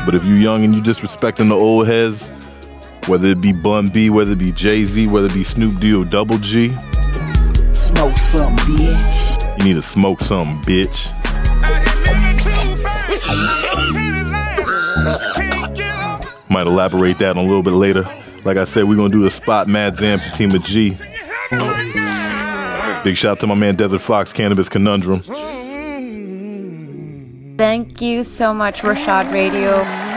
But 0.04 0.16
if 0.16 0.24
you 0.24 0.34
young 0.34 0.64
and 0.64 0.74
you 0.74 0.82
disrespecting 0.82 1.48
the 1.48 1.54
old 1.54 1.86
heads, 1.86 2.28
whether 3.06 3.28
it 3.28 3.40
be 3.40 3.52
Bun 3.52 3.88
B, 3.88 4.10
whether 4.10 4.32
it 4.32 4.38
be 4.38 4.50
Jay 4.50 4.84
Z, 4.84 5.06
whether 5.08 5.28
it 5.28 5.34
be 5.34 5.44
Snoop 5.44 5.78
D 5.78 5.94
or 5.94 6.04
Double 6.04 6.38
G, 6.38 6.72
Smoke 7.72 8.16
some, 8.16 8.56
bitch. 8.56 9.58
you 9.58 9.64
need 9.64 9.74
to 9.74 9.82
smoke 9.82 10.20
something, 10.20 10.60
bitch. 10.62 11.12
Might 16.48 16.66
elaborate 16.66 17.18
that 17.18 17.36
a 17.36 17.40
little 17.40 17.62
bit 17.62 17.74
later. 17.74 18.08
Like 18.44 18.56
I 18.56 18.64
said, 18.64 18.84
we're 18.84 18.96
gonna 18.96 19.10
do 19.10 19.22
the 19.22 19.30
spot 19.30 19.68
Mad 19.68 19.96
Zam 19.96 20.18
of 20.18 20.64
G. 20.64 20.96
Big 21.50 23.16
shout 23.16 23.32
out 23.32 23.40
to 23.40 23.46
my 23.46 23.54
man 23.54 23.74
Desert 23.74 24.00
Fox 24.00 24.32
Cannabis 24.32 24.68
Conundrum. 24.68 25.22
Thank 27.56 28.00
you 28.00 28.24
so 28.24 28.54
much, 28.54 28.82
Rashad 28.82 29.32
Radio. 29.32 30.09